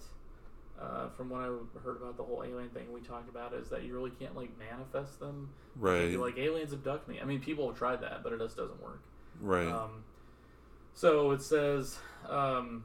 [0.80, 1.48] uh, from what I
[1.82, 4.50] heard about the whole alien thing we talked about, is that you really can't like
[4.58, 5.50] manifest them.
[5.76, 6.18] Right.
[6.18, 7.20] like aliens abduct me.
[7.20, 9.02] I mean, people have tried that, but it just doesn't work.
[9.40, 9.68] right.
[9.68, 10.04] Um,
[10.94, 11.96] so it says
[12.28, 12.84] um,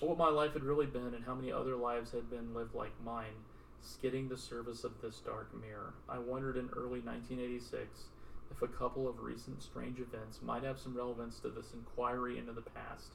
[0.00, 2.90] what my life had really been and how many other lives had been lived like
[3.04, 3.34] mine,
[3.82, 5.94] skidding the surface of this dark mirror.
[6.08, 8.04] I wondered in early 1986
[8.50, 12.52] if a couple of recent strange events might have some relevance to this inquiry into
[12.52, 13.14] the past.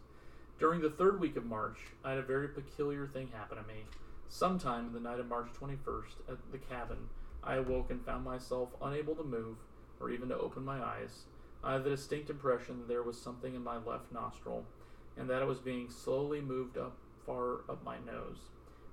[0.59, 3.85] During the third week of March, I had a very peculiar thing happen to me.
[4.29, 7.09] Sometime in the night of March 21st, at the cabin,
[7.43, 9.57] I awoke and found myself unable to move
[9.99, 11.25] or even to open my eyes.
[11.63, 14.65] I had the distinct impression that there was something in my left nostril,
[15.15, 18.37] and that it was being slowly moved up far up my nose.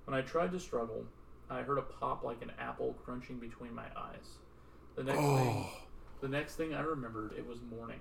[0.05, 1.05] When I tried to struggle,
[1.51, 4.39] I heard a pop like an apple crunching between my eyes.
[4.97, 5.71] The next thing, oh.
[6.21, 8.01] the next thing I remembered, it was morning.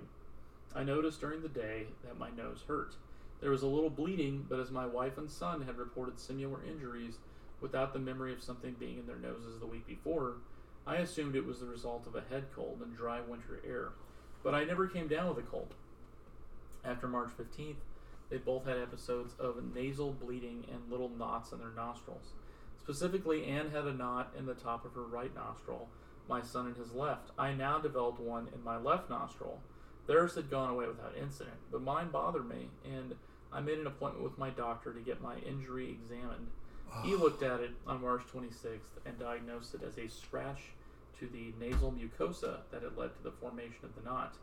[0.75, 2.95] I noticed during the day that my nose hurt.
[3.41, 7.17] There was a little bleeding, but as my wife and son had reported similar injuries
[7.59, 10.35] without the memory of something being in their noses the week before,
[10.87, 13.89] I assumed it was the result of a head cold and dry winter air.
[14.43, 15.73] But I never came down with a cold.
[16.83, 17.75] After March 15th,
[18.29, 22.33] they both had episodes of nasal bleeding and little knots in their nostrils.
[22.83, 25.87] Specifically, Anne had a knot in the top of her right nostril,
[26.27, 27.31] my son in his left.
[27.37, 29.61] I now developed one in my left nostril.
[30.05, 33.15] Theirs had gone away without incident, but mine bothered me, and
[33.53, 36.47] I made an appointment with my doctor to get my injury examined.
[37.03, 40.59] He looked at it on March 26th and diagnosed it as a scratch
[41.19, 44.35] to the nasal mucosa that had led to the formation of the knot.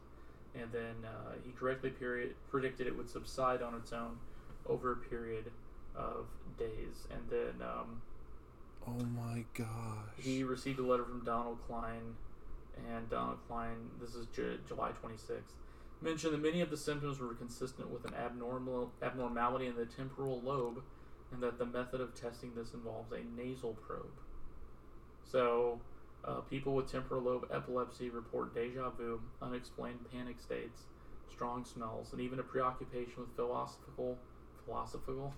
[0.54, 4.18] And then uh, he correctly period, predicted it would subside on its own
[4.66, 5.52] over a period
[5.94, 6.26] of
[6.58, 7.06] days.
[7.12, 8.02] And then um,
[8.90, 9.68] Oh my gosh.
[10.18, 12.14] he received a letter from Donald Klein,
[12.88, 15.54] and Donald Klein, this is J- July 26th,
[16.02, 20.40] mentioned that many of the symptoms were consistent with an abnormal abnormality in the temporal
[20.40, 20.82] lobe,
[21.32, 24.18] and that the method of testing this involves a nasal probe.
[25.30, 25.78] So,
[26.24, 30.82] uh, people with temporal lobe epilepsy report deja vu, unexplained panic states,
[31.32, 34.18] strong smells, and even a preoccupation with philosophical,
[34.64, 35.32] philosophical,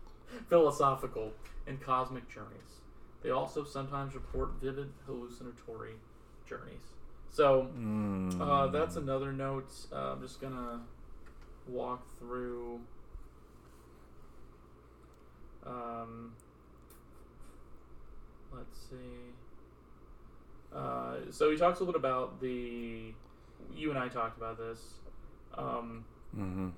[0.50, 1.32] philosophical,
[1.66, 2.80] and cosmic journeys.
[3.22, 5.94] They also sometimes report vivid hallucinatory
[6.46, 6.94] journeys.
[7.30, 8.40] So Mm.
[8.40, 9.70] uh, that's another note.
[9.92, 10.80] Uh, I'm just gonna
[11.66, 12.80] walk through.
[15.64, 16.32] Um,
[18.52, 19.34] let's see.
[20.72, 23.12] Uh, so he talks a little bit about the.
[23.74, 25.00] You and I talked about this.
[25.54, 26.04] Um,
[26.36, 26.72] Mhm.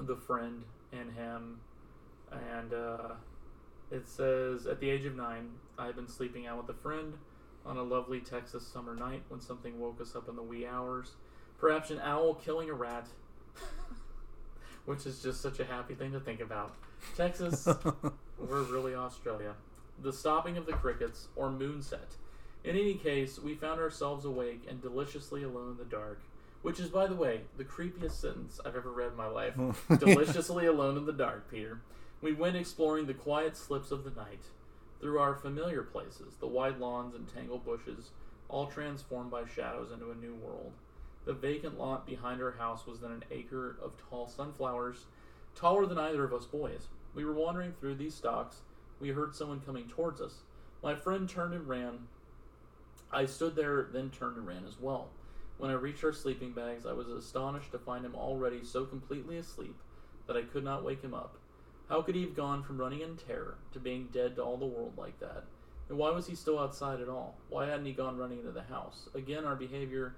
[0.00, 1.60] the friend and him,
[2.30, 3.14] and uh,
[3.90, 7.14] it says at the age of nine, I had been sleeping out with a friend
[7.64, 11.12] on a lovely Texas summer night when something woke us up in the wee hours.
[11.58, 13.06] Perhaps an owl killing a rat,
[14.84, 16.74] which is just such a happy thing to think about.
[17.16, 17.66] Texas,
[18.38, 19.54] we're really Australia.
[20.02, 22.16] The stopping of the crickets, or moonset.
[22.64, 26.20] In any case, we found ourselves awake and deliciously alone in the dark.
[26.62, 29.54] Which is, by the way, the creepiest sentence I've ever read in my life.
[30.00, 31.80] deliciously alone in the dark, Peter.
[32.26, 34.42] We went exploring the quiet slips of the night.
[35.00, 38.10] Through our familiar places, the wide lawns and tangled bushes,
[38.48, 40.72] all transformed by shadows into a new world.
[41.24, 45.04] The vacant lot behind our house was then an acre of tall sunflowers,
[45.54, 46.88] taller than either of us boys.
[47.14, 48.62] We were wandering through these stalks.
[48.98, 50.38] We heard someone coming towards us.
[50.82, 52.08] My friend turned and ran.
[53.12, 55.10] I stood there, then turned and ran as well.
[55.58, 59.38] When I reached our sleeping bags, I was astonished to find him already so completely
[59.38, 59.76] asleep
[60.26, 61.38] that I could not wake him up.
[61.88, 64.66] How could he have gone from running in terror to being dead to all the
[64.66, 65.44] world like that?
[65.88, 67.36] And why was he still outside at all?
[67.48, 69.08] Why hadn't he gone running into the house?
[69.14, 70.16] Again, our behavior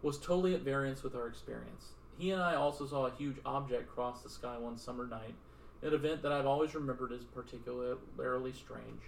[0.00, 1.92] was totally at variance with our experience.
[2.16, 5.34] He and I also saw a huge object cross the sky one summer night,
[5.82, 9.02] an event that I've always remembered as particularly strange.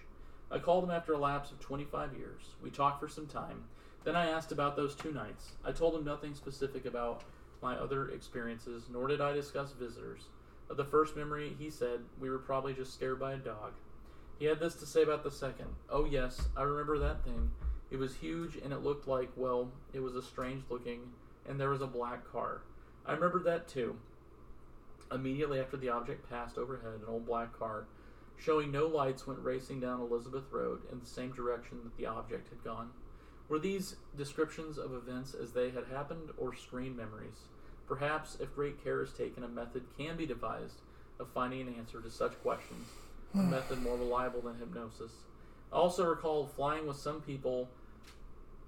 [0.50, 2.42] I called him after a lapse of 25 years.
[2.62, 3.64] We talked for some time.
[4.04, 5.52] Then I asked about those two nights.
[5.64, 7.22] I told him nothing specific about
[7.62, 10.26] my other experiences, nor did I discuss visitors.
[10.73, 13.75] Of the first memory, he said, we were probably just scared by a dog.
[14.39, 15.66] He had this to say about the second.
[15.91, 17.51] Oh, yes, I remember that thing.
[17.91, 21.11] It was huge and it looked like, well, it was a strange looking,
[21.47, 22.62] and there was a black car.
[23.05, 23.99] I remember that too.
[25.12, 27.85] Immediately after the object passed overhead, an old black car,
[28.39, 32.49] showing no lights, went racing down Elizabeth Road in the same direction that the object
[32.49, 32.93] had gone.
[33.51, 37.49] Were these descriptions of events as they had happened, or screen memories?
[37.99, 40.80] Perhaps, if great care is taken, a method can be devised
[41.20, 42.88] of finding an answer to such questions,
[43.34, 45.12] a method more reliable than hypnosis.
[45.70, 47.68] I also recall flying with some people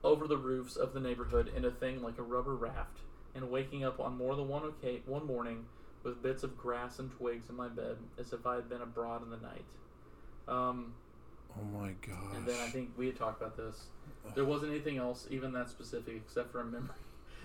[0.03, 2.99] over the roofs of the neighborhood in a thing like a rubber raft,
[3.35, 5.65] and waking up on more than one, oca- one morning
[6.03, 9.23] with bits of grass and twigs in my bed, as if I had been abroad
[9.23, 9.65] in the night.
[10.47, 10.93] Um,
[11.59, 12.37] oh my god!
[12.37, 13.85] and then I think we had talked about this.
[14.35, 16.91] There wasn't anything else, even that specific, except for a memory.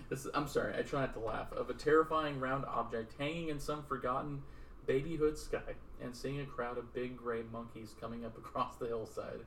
[0.10, 1.52] This, I'm sorry, I try not to laugh.
[1.54, 4.42] Of a terrifying round object hanging in some forgotten
[4.88, 9.42] babyhood sky, and seeing a crowd of big gray monkeys coming up across the hillside.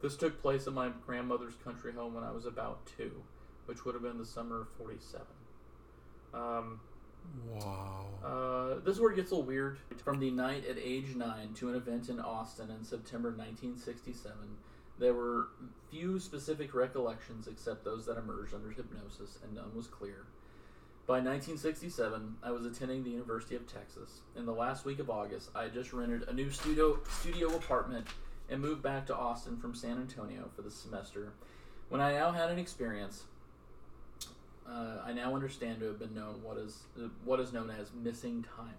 [0.00, 3.22] This took place at my grandmother's country home when I was about two,
[3.66, 5.26] which would have been the summer of 47.
[6.32, 6.80] Um,
[7.48, 8.04] Wow.
[8.22, 9.78] uh, this is where it gets a little weird.
[10.04, 14.36] From the night at age nine to an event in Austin in September 1967,
[14.98, 15.48] there were
[15.90, 20.26] few specific recollections except those that emerged under hypnosis, and none was clear.
[21.06, 24.20] By 1967, I was attending the University of Texas.
[24.36, 28.06] In the last week of August, I had just rented a new studio studio apartment
[28.48, 31.32] and moved back to Austin from San Antonio for the semester.
[31.90, 33.24] When I now had an experience,
[34.66, 36.84] uh, I now understand to have been known what is
[37.24, 38.78] what is known as missing time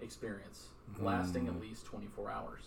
[0.00, 0.68] experience,
[1.00, 2.62] lasting at least 24 hours.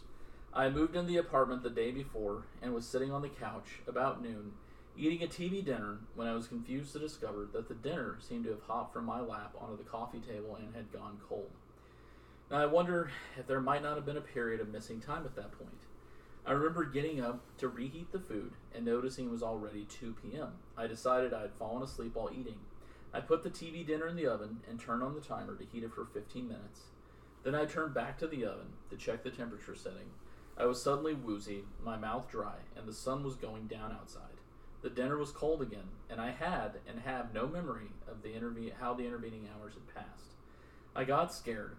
[0.53, 4.21] I moved in the apartment the day before and was sitting on the couch about
[4.21, 4.51] noon,
[4.97, 8.51] eating a TV dinner when I was confused to discover that the dinner seemed to
[8.51, 11.51] have hopped from my lap onto the coffee table and had gone cold.
[12.49, 15.37] Now I wonder if there might not have been a period of missing time at
[15.37, 15.69] that point.
[16.45, 20.49] I remember getting up to reheat the food and noticing it was already 2 p.m.
[20.75, 22.59] I decided I had fallen asleep while eating.
[23.13, 25.83] I put the TV dinner in the oven and turned on the timer to heat
[25.83, 26.81] it for 15 minutes.
[27.43, 30.09] Then I turned back to the oven to check the temperature setting.
[30.57, 34.39] I was suddenly woozy, my mouth dry, and the sun was going down outside.
[34.81, 38.73] The dinner was cold again, and I had and have no memory of the interve-
[38.79, 40.35] how the intervening hours had passed.
[40.95, 41.77] I got scared,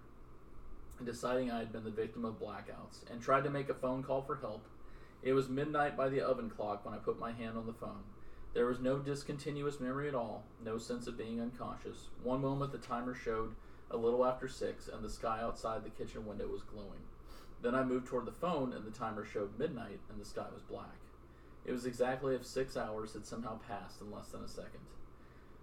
[1.05, 4.23] deciding I had been the victim of blackouts, and tried to make a phone call
[4.23, 4.67] for help.
[5.23, 8.05] It was midnight by the oven clock when I put my hand on the phone.
[8.55, 12.09] There was no discontinuous memory at all, no sense of being unconscious.
[12.23, 13.55] One moment the timer showed
[13.91, 17.01] a little after six, and the sky outside the kitchen window was glowing.
[17.63, 20.63] Then I moved toward the phone, and the timer showed midnight, and the sky was
[20.63, 20.99] black.
[21.65, 24.81] It was exactly as if six hours had somehow passed in less than a second.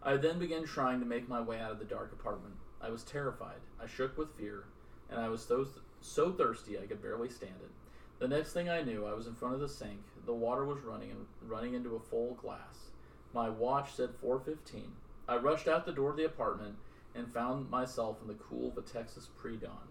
[0.01, 2.55] I then began trying to make my way out of the dark apartment.
[2.81, 3.59] I was terrified.
[3.81, 4.63] I shook with fear,
[5.09, 5.67] and I was so,
[5.99, 7.71] so thirsty I could barely stand it.
[8.19, 9.99] The next thing I knew, I was in front of the sink.
[10.25, 12.91] The water was running and running into a full glass.
[13.33, 14.91] My watch said 4:15.
[15.27, 16.77] I rushed out the door of the apartment
[17.13, 19.88] and found myself in the cool of a Texas pre-dawn.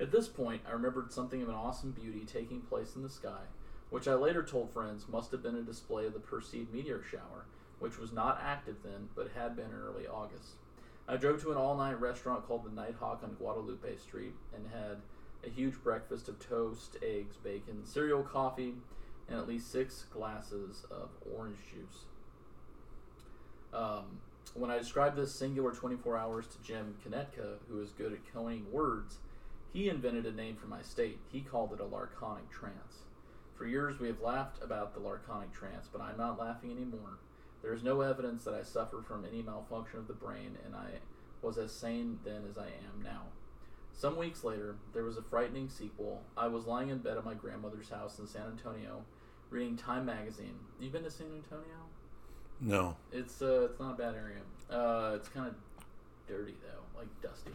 [0.00, 3.46] At this point, I remembered something of an awesome beauty taking place in the sky,
[3.90, 7.46] which I later told friends must have been a display of the Perseid meteor shower,
[7.80, 10.54] which was not active then, but had been in early August.
[11.08, 14.98] I drove to an all-night restaurant called the Nighthawk on Guadalupe Street and had
[15.44, 18.74] a huge breakfast of toast, eggs, bacon, cereal, coffee,
[19.28, 22.04] and at least six glasses of orange juice.
[23.72, 24.20] Um,
[24.54, 28.70] When I described this singular 24 hours to Jim Kunetka, who is good at coining
[28.72, 29.18] words,
[29.72, 31.18] he invented a name for my state.
[31.30, 33.04] He called it a larconic trance.
[33.56, 37.18] For years we have laughed about the larconic trance, but I'm not laughing anymore.
[37.62, 41.00] There is no evidence that I suffer from any malfunction of the brain, and I
[41.42, 43.22] was as sane then as I am now.
[43.92, 46.22] Some weeks later, there was a frightening sequel.
[46.36, 49.04] I was lying in bed at my grandmother's house in San Antonio,
[49.50, 50.54] reading Time magazine.
[50.78, 51.88] You been to San Antonio?
[52.60, 52.96] No.
[53.12, 54.40] It's uh, it's not a bad area.
[54.70, 55.54] Uh, it's kind of
[56.28, 57.50] dirty though, like dusty.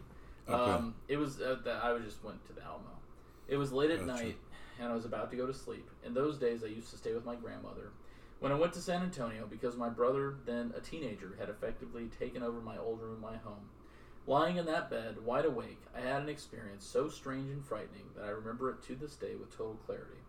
[0.48, 0.72] Okay.
[0.72, 2.90] Um, it was uh, that I was just went to the Alamo.
[3.48, 4.24] It was late at Gotcha.
[4.24, 4.38] night,
[4.80, 5.90] and I was about to go to sleep.
[6.06, 7.92] In those days, I used to stay with my grandmother.
[8.40, 12.44] When I went to San Antonio, because my brother, then a teenager, had effectively taken
[12.44, 13.70] over my old room my home.
[14.26, 18.26] Lying in that bed, wide awake, I had an experience so strange and frightening that
[18.26, 20.20] I remember it to this day with total clarity.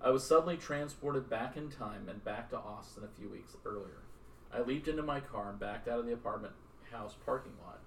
[0.00, 4.02] I was suddenly transported back in time and back to Austin a few weeks earlier.
[4.52, 6.52] I leaped into my car and backed out of the apartment
[6.90, 7.80] house parking lot.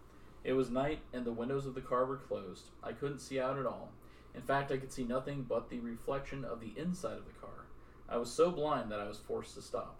[0.48, 2.70] It was night and the windows of the car were closed.
[2.82, 3.90] I couldn't see out at all.
[4.34, 7.66] In fact, I could see nothing but the reflection of the inside of the car.
[8.08, 10.00] I was so blind that I was forced to stop.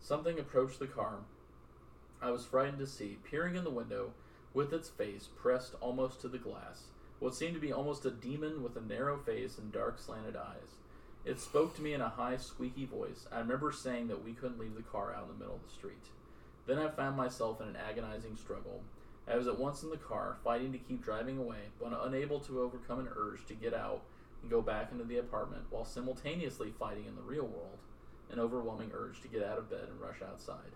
[0.00, 1.18] Something approached the car.
[2.22, 4.14] I was frightened to see, peering in the window,
[4.54, 6.84] with its face pressed almost to the glass,
[7.18, 10.78] what seemed to be almost a demon with a narrow face and dark slanted eyes.
[11.26, 13.26] It spoke to me in a high, squeaky voice.
[13.30, 15.74] I remember saying that we couldn't leave the car out in the middle of the
[15.74, 16.06] street.
[16.66, 18.80] Then I found myself in an agonizing struggle.
[19.28, 22.60] I was at once in the car, fighting to keep driving away, but unable to
[22.60, 24.02] overcome an urge to get out
[24.42, 27.78] and go back into the apartment, while simultaneously fighting in the real world
[28.30, 30.72] an overwhelming urge to get out of bed and rush outside.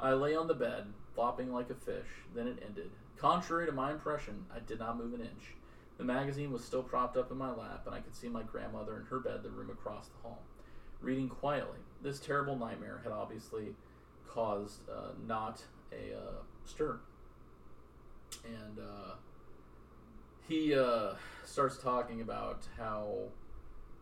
[0.00, 2.06] I lay on the bed, flopping like a fish.
[2.34, 2.90] Then it ended.
[3.16, 5.54] Contrary to my impression, I did not move an inch.
[5.98, 8.96] The magazine was still propped up in my lap, and I could see my grandmother
[8.96, 10.42] in her bed the room across the hall,
[11.00, 11.78] reading quietly.
[12.02, 13.74] This terrible nightmare had obviously
[14.28, 15.62] caused uh, not
[15.92, 16.98] a uh, stir.
[18.44, 19.14] And uh,
[20.48, 21.14] he uh,
[21.44, 23.14] starts talking about how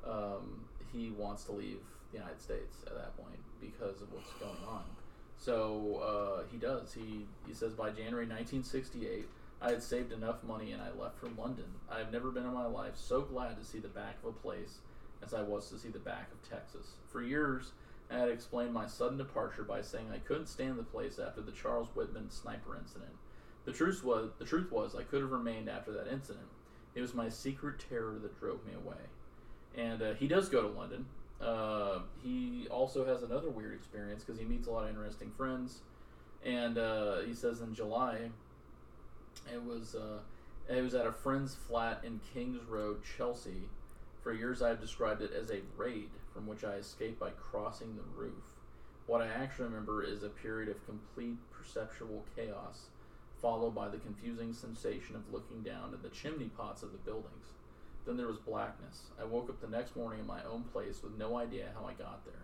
[0.06, 1.80] um, he wants to leave
[2.12, 4.84] the United States at that point because of what's going on.
[5.36, 6.92] So uh, he does.
[6.94, 9.26] He he says by January 1968,
[9.60, 11.66] I had saved enough money and I left for London.
[11.90, 14.32] I have never been in my life so glad to see the back of a
[14.32, 14.78] place
[15.24, 16.94] as I was to see the back of Texas.
[17.10, 17.72] For years,
[18.10, 21.52] I had explained my sudden departure by saying I couldn't stand the place after the
[21.52, 23.12] Charles Whitman sniper incident.
[23.64, 26.46] The truth was, the truth was, I could have remained after that incident.
[26.94, 28.96] It was my secret terror that drove me away.
[29.76, 31.06] And uh, he does go to London.
[31.40, 35.80] Uh, he also has another weird experience because he meets a lot of interesting friends.
[36.44, 38.30] And uh, he says in July,
[39.52, 40.18] it was uh,
[40.68, 43.68] it was at a friend's flat in Kings Road, Chelsea.
[44.22, 47.96] For years, I have described it as a raid from which I escaped by crossing
[47.96, 48.42] the roof.
[49.06, 52.86] What I actually remember is a period of complete perceptual chaos,
[53.44, 57.52] followed by the confusing sensation of looking down at the chimney pots of the buildings.
[58.06, 59.10] Then there was blackness.
[59.20, 61.92] I woke up the next morning in my own place with no idea how I
[61.92, 62.40] got there.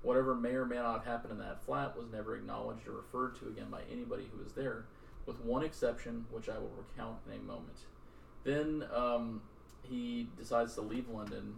[0.00, 3.38] Whatever may or may not have happened in that flat was never acknowledged or referred
[3.40, 4.86] to again by anybody who was there,
[5.26, 7.76] with one exception, which I will recount in a moment.
[8.42, 9.42] Then um,
[9.82, 11.56] he decides to leave London.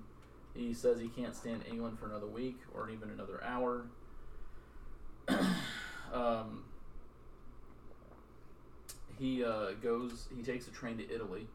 [0.54, 3.86] He says he can't stand England for another week or even another hour.
[6.12, 6.64] um,
[9.22, 10.26] he uh, goes.
[10.36, 11.46] He takes a train to Italy,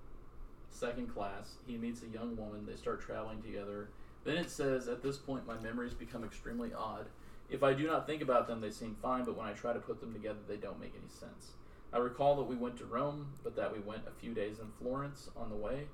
[0.72, 1.56] second class.
[1.68, 2.66] He meets a young woman.
[2.66, 3.90] They start traveling together.
[4.24, 7.08] Then it says, at this point, my memories become extremely odd.
[7.50, 9.80] If I do not think about them, they seem fine, but when I try to
[9.80, 11.52] put them together, they don't make any sense.
[11.92, 14.68] I recall that we went to Rome, but that we went a few days in
[14.82, 15.88] Florence on the way.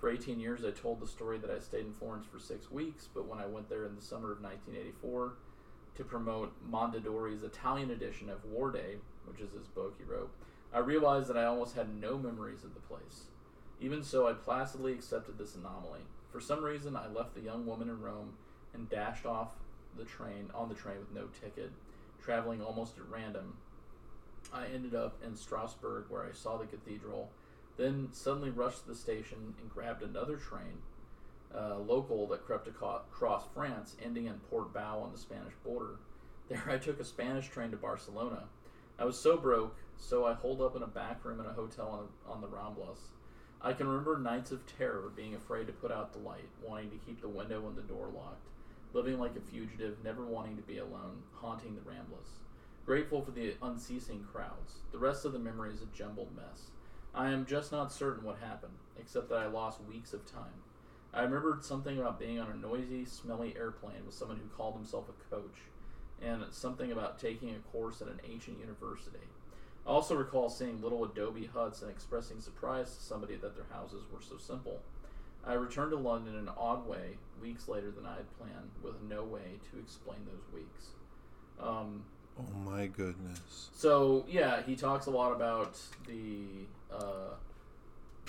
[0.00, 3.08] For 18 years, I told the story that I stayed in Florence for six weeks,
[3.12, 5.34] but when I went there in the summer of 1984
[5.96, 8.96] to promote Mondadori's Italian edition of Warday,
[9.26, 10.30] which is his book he wrote,
[10.72, 13.24] I realized that I almost had no memories of the place.
[13.80, 16.00] Even so, I placidly accepted this anomaly.
[16.30, 18.34] For some reason, I left the young woman in Rome
[18.74, 19.52] and dashed off
[19.96, 21.70] the train on the train with no ticket,
[22.22, 23.56] traveling almost at random.
[24.52, 27.30] I ended up in Strasbourg where I saw the cathedral,
[27.76, 30.82] then suddenly rushed to the station and grabbed another train,
[31.54, 35.96] uh, local that crept across France, ending in Portbou on the Spanish border.
[36.48, 38.44] There, I took a Spanish train to Barcelona.
[38.98, 41.88] I was so broke, so I holed up in a back room in a hotel
[41.88, 42.98] on the, on the Ramblas.
[43.60, 46.96] I can remember nights of terror, being afraid to put out the light, wanting to
[47.04, 48.46] keep the window and the door locked,
[48.92, 52.38] living like a fugitive, never wanting to be alone, haunting the Ramblas.
[52.86, 54.76] Grateful for the unceasing crowds.
[54.92, 56.70] The rest of the memory is a jumbled mess.
[57.14, 60.62] I am just not certain what happened, except that I lost weeks of time.
[61.12, 65.06] I remembered something about being on a noisy, smelly airplane with someone who called himself
[65.08, 65.58] a coach,
[66.22, 69.26] and something about taking a course at an ancient university.
[69.88, 74.02] I also recall seeing little adobe huts and expressing surprise to somebody that their houses
[74.12, 74.80] were so simple.
[75.46, 78.96] I returned to London in an odd way, weeks later than I had planned, with
[79.08, 80.88] no way to explain those weeks.
[81.58, 82.04] Um,
[82.38, 83.70] Oh my goodness.
[83.74, 87.34] so yeah, he talks a lot about the uh,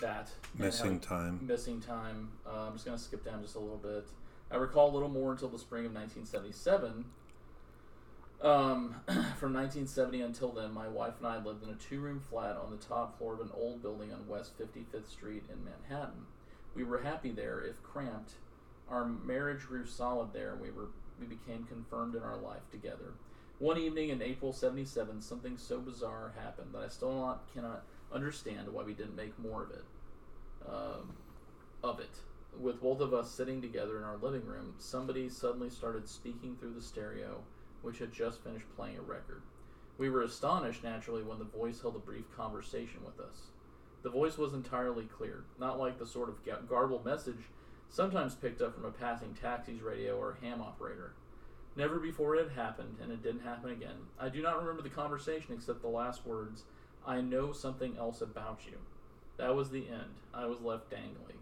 [0.02, 1.40] that Missing time.
[1.46, 2.30] missing time.
[2.48, 4.08] Uh, I'm just going to skip down just a little bit.
[4.50, 7.06] I recall a little more until the spring of 1977.
[8.42, 8.96] Um,
[9.38, 12.72] from 1970 until then, my wife and I lived in a two room flat on
[12.72, 16.26] the top floor of an old building on West 55th Street in Manhattan.
[16.76, 18.34] We were happy there, if cramped.
[18.90, 20.88] Our marriage grew solid there, and we, were,
[21.20, 23.14] we became confirmed in our life together.
[23.60, 28.70] One evening in April 77, something so bizarre happened that I still not, cannot understand
[28.70, 29.84] why we didn't make more of it
[30.68, 31.14] um,
[31.84, 32.10] of it.
[32.60, 36.74] With both of us sitting together in our living room, somebody suddenly started speaking through
[36.74, 37.44] the stereo,
[37.82, 39.42] which had just finished playing a record.
[39.98, 43.48] We were astonished, naturally, when the voice held a brief conversation with us.
[44.02, 47.50] The voice was entirely clear, not like the sort of garbled message
[47.90, 51.14] sometimes picked up from a passing taxi's radio or ham operator.
[51.76, 54.08] Never before it had happened, and it didn't happen again.
[54.20, 56.64] I do not remember the conversation except the last words
[57.06, 58.78] I know something else about you.
[59.38, 60.16] That was the end.
[60.34, 61.38] I was left dangling.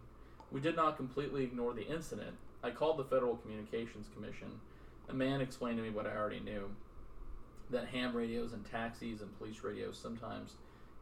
[0.52, 2.38] We did not completely ignore the incident.
[2.64, 4.60] I called the Federal Communications Commission.
[5.10, 6.70] A man explained to me what I already knew
[7.70, 10.56] that ham radios and taxis and police radios sometimes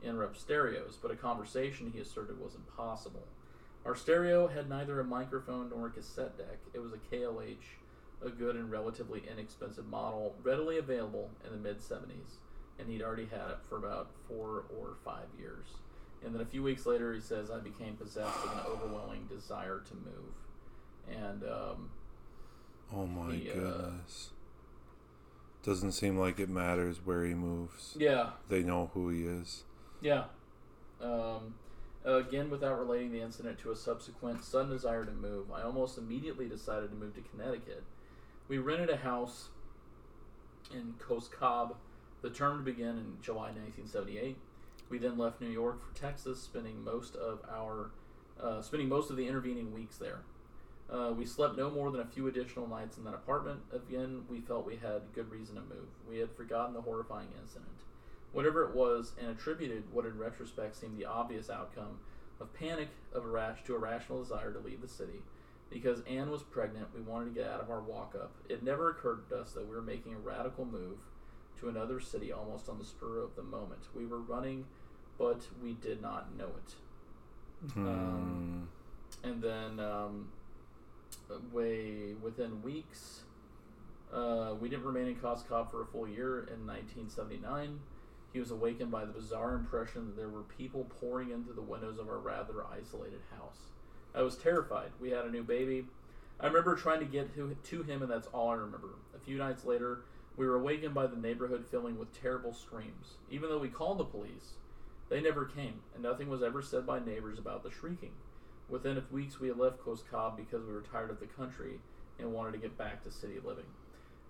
[0.03, 3.27] interrupt stereos, but a conversation, he asserted, was impossible.
[3.85, 6.57] Our stereo had neither a microphone nor a cassette deck.
[6.73, 7.57] It was a KLH,
[8.23, 12.39] a good and relatively inexpensive model, readily available in the mid 70s,
[12.79, 15.67] and he'd already had it for about four or five years.
[16.23, 19.83] And then a few weeks later, he says, I became possessed with an overwhelming desire
[19.85, 21.21] to move.
[21.23, 21.91] And um,
[22.93, 24.29] Oh my He, uh, goodness.
[25.63, 27.95] Doesn't seem like it matters where he moves.
[27.99, 29.63] yeah, They know who he is.
[29.99, 30.25] Yeah.
[31.01, 31.55] Um,
[32.03, 36.47] again, without relating the incident to a subsequent sudden desire to move, I almost immediately
[36.47, 37.83] decided to move to Connecticut.
[38.47, 39.49] We rented a house
[40.71, 41.75] in Cos Cob.
[42.21, 44.37] The term to begin in July 1978.
[44.89, 47.89] We then left New York for Texas, spending most of our
[48.39, 50.19] uh, spending most of the intervening weeks there.
[50.91, 53.59] Uh, we slept no more than a few additional nights in that apartment.
[53.73, 55.87] Again, we felt we had good reason to move.
[56.07, 57.67] We had forgotten the horrifying incident.
[58.31, 61.99] Whatever it was, and attributed what in retrospect seemed the obvious outcome
[62.39, 65.21] of panic of a rash to a rational desire to leave the city.
[65.71, 68.31] Because Anne was pregnant, we wanted to get out of our walk up.
[68.47, 70.99] It never occurred to us that we were making a radical move
[71.59, 73.81] to another city almost on the spur of the moment.
[73.95, 74.65] We were running,
[75.17, 76.73] but we did not know it.
[77.75, 78.67] Um,
[79.23, 80.27] and then um,
[81.51, 83.21] way within weeks,
[84.13, 86.39] uh, we didn't remain in Cos Cob for a full year.
[86.39, 87.79] In 1979,
[88.33, 91.97] he was awakened by the bizarre impression that there were people pouring into the windows
[91.97, 93.71] of our rather isolated house.
[94.13, 94.91] I was terrified.
[94.99, 95.85] We had a new baby.
[96.39, 98.95] I remember trying to get to him, and that's all I remember.
[99.15, 100.01] A few nights later,
[100.37, 103.17] we were awakened by the neighborhood filling with terrible screams.
[103.29, 104.55] Even though we called the police,
[105.09, 108.11] they never came, and nothing was ever said by neighbors about the shrieking.
[108.69, 111.79] Within a weeks, we had left Cos Cob because we were tired of the country
[112.17, 113.65] and wanted to get back to city living.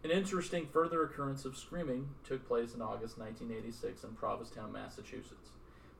[0.03, 5.51] An interesting further occurrence of screaming took place in August 1986 in Provincetown, Massachusetts.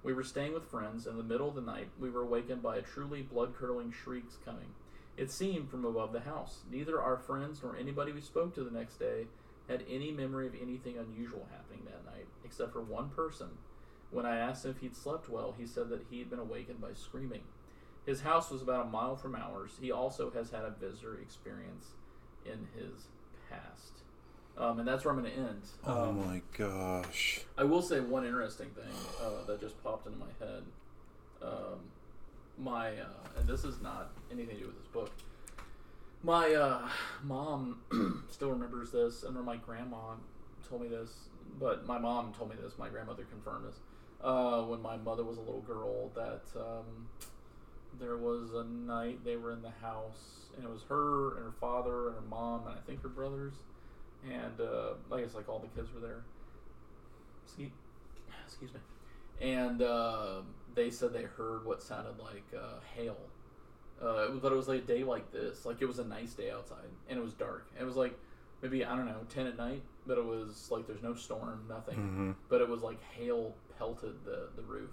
[0.04, 1.08] We were staying with friends.
[1.08, 3.92] and In the middle of the night, we were awakened by a truly blood curdling
[3.92, 4.76] shrieks coming.
[5.18, 6.60] It seemed from above the house.
[6.70, 9.28] Neither our friends nor anybody we spoke to the next day
[9.68, 13.48] had any memory of anything unusual happening that night, except for one person.
[14.12, 16.82] When I asked him if he'd slept well, he said that he had been awakened
[16.82, 17.42] by screaming.
[18.06, 19.72] His house was about a mile from ours.
[19.82, 21.88] He also has had a visitor experience
[22.46, 23.08] in his
[23.50, 23.94] past.
[24.58, 25.62] Um, and that's where I'm going to end.
[25.86, 27.42] oh Um, my gosh.
[27.58, 30.64] I will say one interesting thing uh, that just popped into my head.
[31.42, 31.80] Um,
[32.58, 35.12] my uh, and this is not anything to do with this book.
[36.24, 36.88] My uh,
[37.24, 37.82] mom
[38.32, 40.14] still remembers this, and my grandma
[40.68, 41.12] told me this,
[41.60, 42.78] but my mom told me this.
[42.78, 43.80] My grandmother confirmed this
[44.24, 46.10] uh, when my mother was a little girl.
[46.16, 47.08] That um,
[48.00, 51.54] there was a night they were in the house, and it was her and her
[51.60, 53.54] father and her mom, and I think her brothers,
[54.24, 56.24] and uh, I guess like all the kids were there.
[57.46, 57.72] Excuse,
[58.46, 58.80] excuse me.
[59.42, 60.42] And uh,
[60.74, 63.18] they said they heard what sounded like uh, hail.
[64.02, 65.66] Uh, but it was like a day like this.
[65.66, 67.68] Like it was a nice day outside, and it was dark.
[67.80, 68.18] It was like
[68.62, 71.96] maybe I don't know ten at night, but it was like there's no storm, nothing.
[71.96, 74.92] hmm But it was like hail pelted the the roof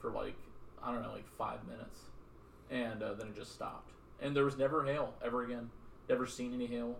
[0.00, 0.36] for like
[0.82, 2.00] I don't know, like five minutes,
[2.72, 3.90] and uh, then it just stopped.
[4.20, 5.70] And there was never hail ever again.
[6.08, 6.96] Never seen any hail.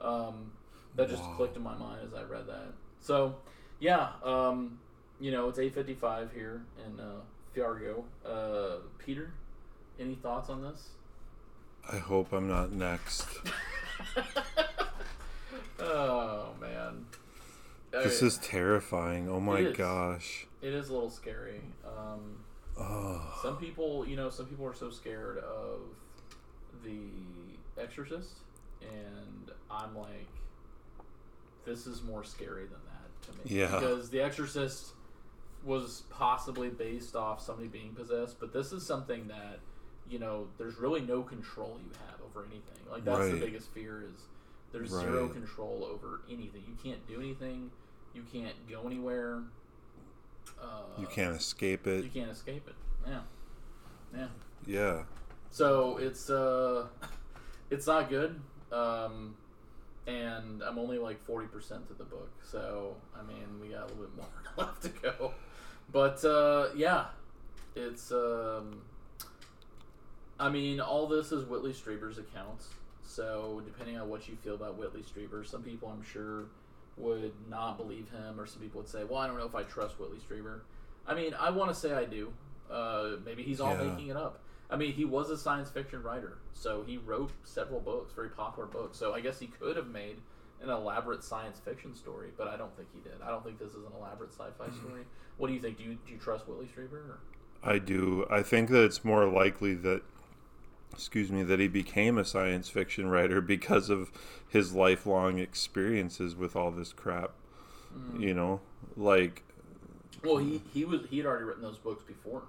[0.00, 0.50] Um,
[0.96, 1.34] that just Wow.
[1.36, 2.72] clicked in my mind as I read that.
[3.00, 3.36] So,
[3.78, 4.78] yeah, um,
[5.20, 7.20] you know, it's eight fifty five here in uh,
[7.54, 8.04] Fargo.
[8.26, 9.32] Uh, Peter,
[10.00, 10.88] any thoughts on this?
[11.90, 13.26] I hope I'm not next.
[15.80, 17.06] oh man,
[17.90, 19.28] This I- is terrifying.
[19.28, 20.46] Oh my It gosh.
[20.60, 21.60] it is a little scary.
[21.84, 22.36] Um,
[22.82, 23.38] Oh.
[23.42, 25.80] some people, you know, some people are so scared of
[26.84, 28.38] the Exorcist,
[28.80, 30.28] and I'm like,
[31.64, 33.60] this is more scary than that to me.
[33.60, 33.78] Yeah.
[33.78, 34.92] Because The Exorcist
[35.64, 39.60] was possibly based off somebody being possessed, but this is something that,
[40.08, 42.90] you know, there's really no control you have over anything.
[42.90, 44.22] Like that's the biggest fear is
[44.72, 46.62] there's zero control over anything.
[46.66, 47.70] You can't do anything.
[48.14, 49.42] You can't go anywhere.
[50.62, 50.66] Uh,
[51.00, 52.04] You can't escape it.
[52.04, 52.74] You can't escape it.
[53.08, 53.20] Yeah.
[54.16, 54.26] Yeah.
[54.66, 55.02] Yeah.
[55.50, 56.86] So it's uh,
[57.70, 58.40] it's not good.
[58.70, 59.34] Um,
[60.06, 63.94] and I'm only like forty percent of the book, so I mean we got a
[63.94, 64.26] little bit more
[64.56, 65.32] left to go.
[65.92, 67.06] But uh, yeah,
[67.76, 68.82] it's um,
[70.40, 72.68] I mean all this is Whitley Strieber's accounts.
[73.04, 76.46] So depending on what you feel about Whitley Strieber, some people I'm sure
[76.96, 79.62] would not believe him, or some people would say, "Well, I don't know if I
[79.62, 80.60] trust Whitley Strieber."
[81.06, 82.32] I mean, I want to say I do.
[82.70, 83.88] Uh, maybe he's all Yeah.
[83.90, 84.40] making it up.
[84.70, 88.66] I mean, he was a science fiction writer, so he wrote several books, very popular
[88.66, 88.96] books.
[88.96, 90.22] So I guess he could have made
[90.62, 93.20] an elaborate science fiction story, but I don't think he did.
[93.20, 94.86] I don't think this is an elaborate sci-fi Mm-hmm.
[94.86, 95.06] story.
[95.36, 95.76] What do you think?
[95.76, 96.92] Do you do you trust Whitley Strieber?
[97.10, 97.18] Or?
[97.62, 98.26] I do.
[98.30, 100.02] I think that it's more likely that,
[100.92, 104.10] excuse me, that he became a science fiction writer because of
[104.48, 107.32] his lifelong experiences with all this crap.
[107.96, 108.20] Mm.
[108.20, 108.60] You know,
[108.96, 109.42] like,
[110.24, 112.42] Well, he he was he had already written those books before,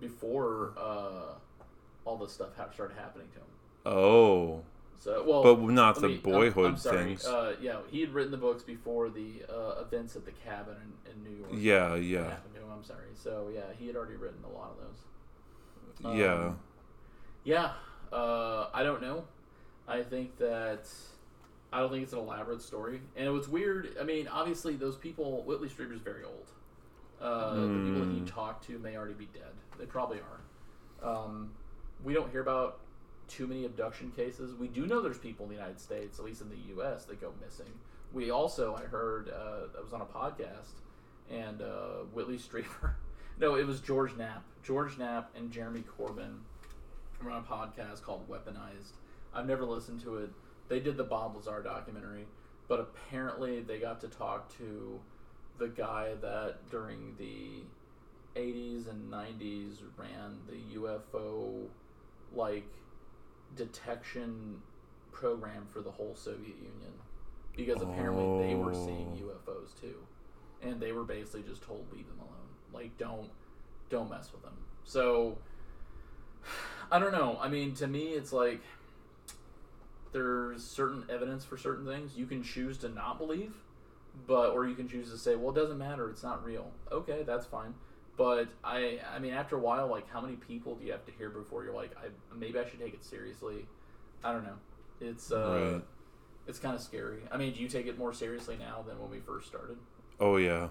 [0.00, 1.34] before uh,
[2.04, 3.96] all this stuff ha- started happening to him.
[3.96, 4.62] oh,
[4.98, 7.24] So well, but not the me- I'm- boyhood I'm things.
[7.26, 10.76] Uh, yeah, he had written the books before the uh, events at the cabin
[11.06, 11.50] in, in New York.
[11.54, 12.68] yeah, yeah, happened to him.
[12.72, 13.08] I'm sorry.
[13.14, 16.06] So yeah, he had already written a lot of those.
[16.06, 16.52] Um, yeah.
[17.44, 17.72] Yeah,
[18.12, 19.24] uh, I don't know.
[19.88, 20.88] I think that
[21.72, 23.96] I don't think it's an elaborate story, and it was weird.
[24.00, 25.42] I mean, obviously, those people.
[25.42, 26.50] Whitley Strieber's very old.
[27.20, 28.24] Uh, The people that he Hmm.
[28.26, 29.52] talked to may already be dead.
[29.78, 31.08] They probably are.
[31.08, 31.52] Um,
[32.04, 32.80] we don't hear about
[33.28, 34.54] too many abduction cases.
[34.54, 37.20] We do know there's people in the United States, at least in the U.S., that
[37.20, 37.72] go missing.
[38.12, 40.74] We also, I heard, uh, I was on a podcast,
[41.30, 42.94] and uh, Whitley Strieber.
[43.38, 44.42] No, it was George Knapp.
[44.62, 46.34] George Knapp and Jeremy Corbell
[47.30, 48.92] on a podcast called Weaponized.
[49.34, 50.30] I've never listened to it.
[50.68, 52.26] They did the Bob Lazar documentary,
[52.68, 55.00] but apparently they got to talk to
[55.58, 57.62] the guy that during the
[58.40, 61.66] 80s and 90s ran the UFO
[62.34, 62.66] like
[63.56, 64.62] detection
[65.12, 66.92] program for the whole Soviet Union
[67.54, 69.50] because apparently they were seeing Oh.
[69.50, 69.96] UFOs too
[70.62, 73.28] and they were basically just told leave them alone like don't
[73.90, 75.36] don't mess with them so
[76.92, 77.38] i don't know.
[77.40, 78.60] I mean to me it's like
[80.12, 82.16] there's certain evidence for certain things.
[82.16, 83.54] You can choose to not believe
[84.26, 86.10] but or you can choose to say well it doesn't matter.
[86.10, 86.70] It's not real.
[86.92, 87.74] Okay that's fine.
[88.16, 91.12] But i i mean after a while like how many people do you have to
[91.12, 93.66] hear before you're like I, maybe i should take it seriously?
[94.22, 94.58] I don't know.
[95.00, 95.82] It's uh Right.
[96.46, 97.20] it's kind of scary.
[97.30, 99.78] I mean do you take it more seriously now than when we first started?
[100.20, 100.68] Oh yeah.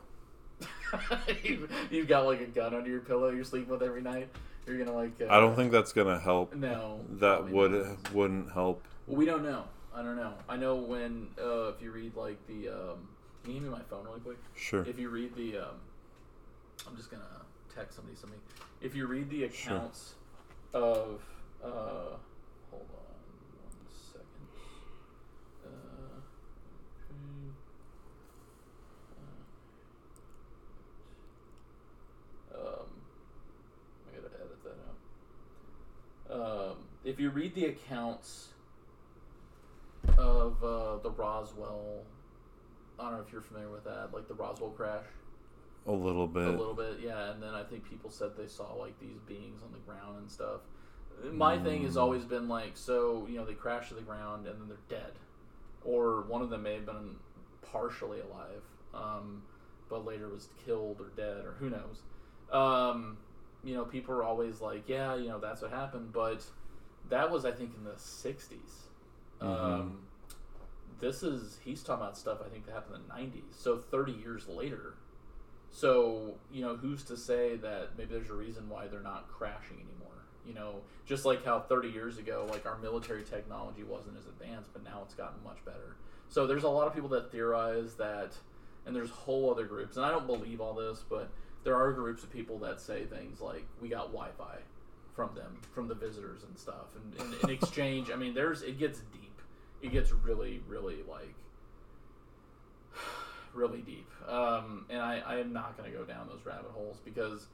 [1.44, 4.30] you've, you've got like a gun under your pillow you're sleeping with every night.
[4.66, 5.12] You're gonna like.
[5.22, 6.54] Uh, I don't think that's gonna help.
[6.56, 7.00] No.
[7.20, 8.14] That would not.
[8.14, 8.86] wouldn't help.
[9.08, 9.64] Well, we don't know.
[9.94, 10.34] I don't know.
[10.48, 12.70] I know when uh, if you read like the.
[12.70, 13.08] Um,
[13.44, 14.38] can you give me my phone really quick?
[14.56, 14.86] Sure.
[14.86, 15.58] If you read the.
[15.58, 15.76] Um,
[16.88, 17.24] I'm just gonna
[17.76, 18.40] text somebody something.
[18.82, 19.76] If you read the Sure.
[19.78, 20.16] accounts
[20.74, 21.22] of.
[21.64, 22.18] Uh,
[22.72, 23.12] hold on
[23.62, 24.48] one second.
[25.64, 25.70] Uh,
[27.12, 27.52] okay.
[32.54, 32.88] Uh, um,
[34.08, 34.98] I gotta edit that out.
[36.32, 38.50] Um, if you read the accounts
[40.18, 42.04] of uh, the Roswell,
[43.00, 45.06] I don't know if you're familiar with that, like the Roswell crash,
[45.88, 46.48] A little bit.
[46.48, 47.32] a little bit, yeah.
[47.32, 50.32] And then I think people said they saw like these beings on the ground and
[50.32, 50.62] stuff.
[51.32, 52.02] My thing has Mm.
[52.02, 55.12] always been like, so you know, they crash to the ground and then they're dead,
[55.84, 57.18] or one of them may have been
[57.62, 58.64] partially alive,
[58.94, 59.44] um,
[59.90, 62.02] but later was killed or dead or who knows.
[62.52, 63.18] Um,
[63.64, 66.44] you know, people are always like, yeah, you know, that's what happened, but
[67.10, 68.88] that was, I think, in the '60s.
[69.42, 69.48] Mhm.
[69.48, 70.08] Um,
[71.00, 74.12] this is he's talking about stuff I think that happened in the '90s, so 30
[74.14, 74.94] years later.
[75.72, 79.78] So you know, who's to say that maybe there's a reason why they're not crashing
[79.78, 80.26] anymore?
[80.46, 84.74] You know, just like how 30 years ago, like our military technology wasn't as advanced,
[84.74, 85.96] but now it's gotten much better.
[86.30, 88.34] So there's a lot of people that theorize that
[88.86, 91.30] and there's whole other groups, and I don't believe all this, but
[91.64, 94.58] there are groups of people that say things like, "We got Wi-Fi
[95.16, 99.00] from them, from the visitors and stuff," and, in exchange, I mean, there's it gets
[99.14, 99.42] deep.
[99.82, 101.34] It gets really, really like
[103.54, 104.10] really deep.
[104.28, 107.48] Um, and I, I am not going to go down those rabbit holes because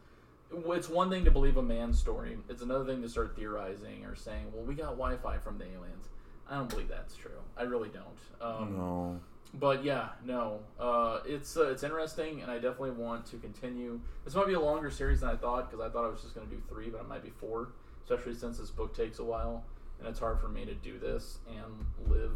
[0.51, 2.37] it's one thing to believe a man's story.
[2.49, 5.65] It's another thing to start theorizing or saying, well, we got Wi Fi from the
[5.65, 6.07] aliens.
[6.49, 7.31] I don't believe that's true.
[7.57, 8.05] I really don't.
[8.41, 9.19] Um, No.
[9.59, 13.99] But yeah, no, uh, it's uh, it's interesting, and I definitely want to continue.
[14.23, 16.35] This might be a longer series than I thought because I thought I was just
[16.35, 17.69] going to do three, but it might be four,
[18.03, 19.63] especially since this book takes a while,
[19.99, 22.33] and it's hard for me to do this and live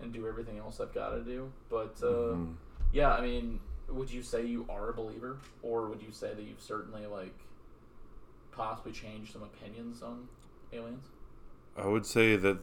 [0.00, 1.50] and do everything else I've got to do.
[1.68, 2.54] But uh, Mhm.
[2.92, 3.58] yeah, I mean,
[3.88, 7.34] would you say you are a believer, or would you say that you've certainly like
[8.52, 10.28] possibly changed some opinions on
[10.72, 11.06] aliens?
[11.76, 12.58] I would say that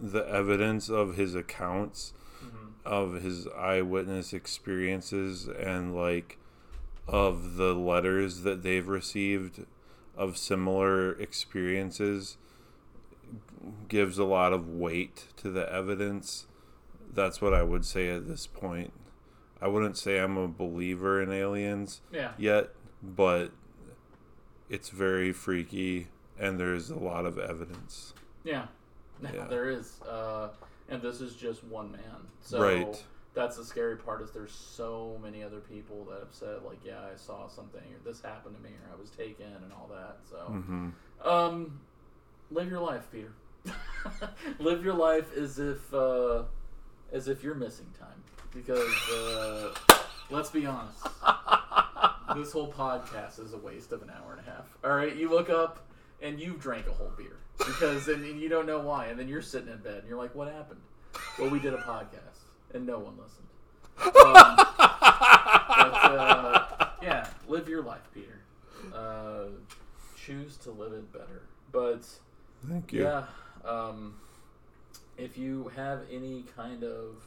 [0.00, 2.22] the evidence of his accounts Mm-hmm.
[2.86, 6.38] Of his eyewitness experiences and like
[7.08, 9.64] of the letters that they've received
[10.16, 12.36] of similar experiences
[13.88, 16.46] gives a lot of weight to the evidence.
[17.12, 18.92] That's what I would say at this point.
[19.60, 22.70] I wouldn't say I'm a believer in aliens Yeah, yet,
[23.02, 23.50] but
[24.68, 26.08] it's very freaky
[26.38, 28.12] and there's a lot of evidence.
[28.44, 28.66] yeah,
[29.22, 29.46] Yeah.
[29.48, 30.48] there is, uh,
[30.88, 32.28] and this is just one man.
[32.40, 33.04] So Right.
[33.34, 37.00] that's the scary part is there's so many other people that have said like, yeah,
[37.12, 40.18] I saw something, or this happened to me, or I was taken, and all that.
[40.30, 40.36] So.
[40.38, 40.90] hmm
[41.24, 41.80] Um,
[42.50, 43.32] live your life, Peter.
[44.58, 46.44] live your life as if uh,
[47.12, 48.22] as if you're missing time,
[48.54, 49.74] because uh,
[50.30, 51.02] let's be honest,
[52.34, 54.66] this whole podcast is a waste of an hour and a half.
[54.84, 55.84] All right, you look up
[56.22, 59.28] and you've drank a whole beer because and, and you don't know why, and then
[59.28, 60.80] you're sitting in bed and you're like, "What happened?"
[61.38, 63.46] Well, we did a podcast and no one listened.
[64.04, 68.40] Um, but, uh, yeah, live your life, Peter.
[68.94, 69.46] Uh,
[70.16, 71.42] choose to live it better.
[71.72, 72.06] But
[72.68, 73.04] Thank you.
[73.04, 73.24] yeah,
[73.64, 74.16] um,
[75.16, 77.26] if you have any kind of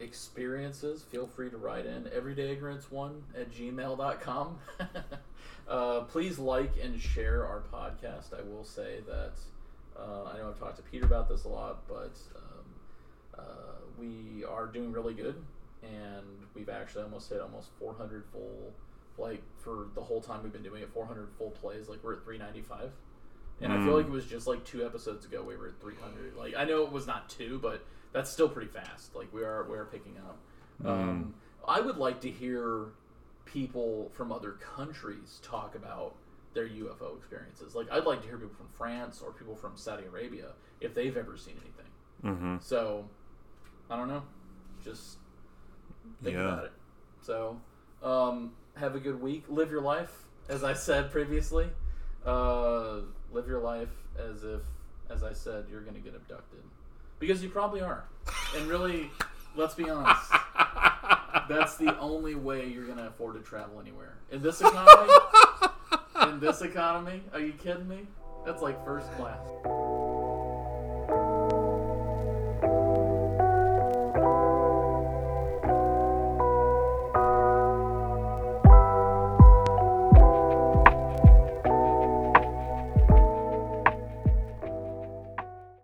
[0.00, 4.58] experiences, feel free to write in everydayignorance1 at gmail.com.
[5.68, 8.32] uh, please like and share our podcast.
[8.38, 9.32] I will say that
[9.98, 12.64] uh, I know I've talked to Peter about this a lot, but um,
[13.38, 13.42] uh,
[13.98, 15.36] we are doing really good,
[15.82, 16.24] and
[16.54, 18.72] we've actually almost hit almost 400 full,
[19.18, 21.88] like for the whole time we've been doing it, 400 full plays.
[21.88, 22.90] Like we're at 395.
[23.62, 23.96] And I feel Mm.
[23.96, 26.36] like it was just like two episodes ago we were at 300.
[26.36, 27.82] Like I know it was not two, but
[28.12, 29.14] that's still pretty fast.
[29.14, 30.38] Like we are we are picking up.
[30.86, 31.34] Um,
[31.66, 32.88] I would like to hear
[33.46, 36.14] people from other countries talk about
[36.52, 37.74] their UFO experiences.
[37.74, 40.48] Like I'd like to hear people from France or people from Saudi Arabia
[40.80, 42.36] if they've ever seen anything.
[42.38, 43.08] hmm So
[43.90, 44.22] I don't know.
[44.84, 45.18] Just
[46.22, 46.42] think Yeah.
[46.52, 46.72] about it.
[47.22, 47.60] So
[48.02, 49.44] um, have a good week.
[49.48, 51.68] Live your life, as I said previously.
[52.24, 53.00] Uh,
[53.32, 54.62] live your life as if,
[55.10, 56.60] as I said, you're going to get abducted.
[57.18, 58.04] Because you probably are.
[58.56, 59.10] And really,
[59.54, 60.30] let's be honest.
[61.48, 64.18] That's the only way you're going to afford to travel anywhere.
[64.30, 65.12] In this economy,
[66.22, 68.06] in this economy, are you kidding me?
[68.44, 69.46] That's like first class.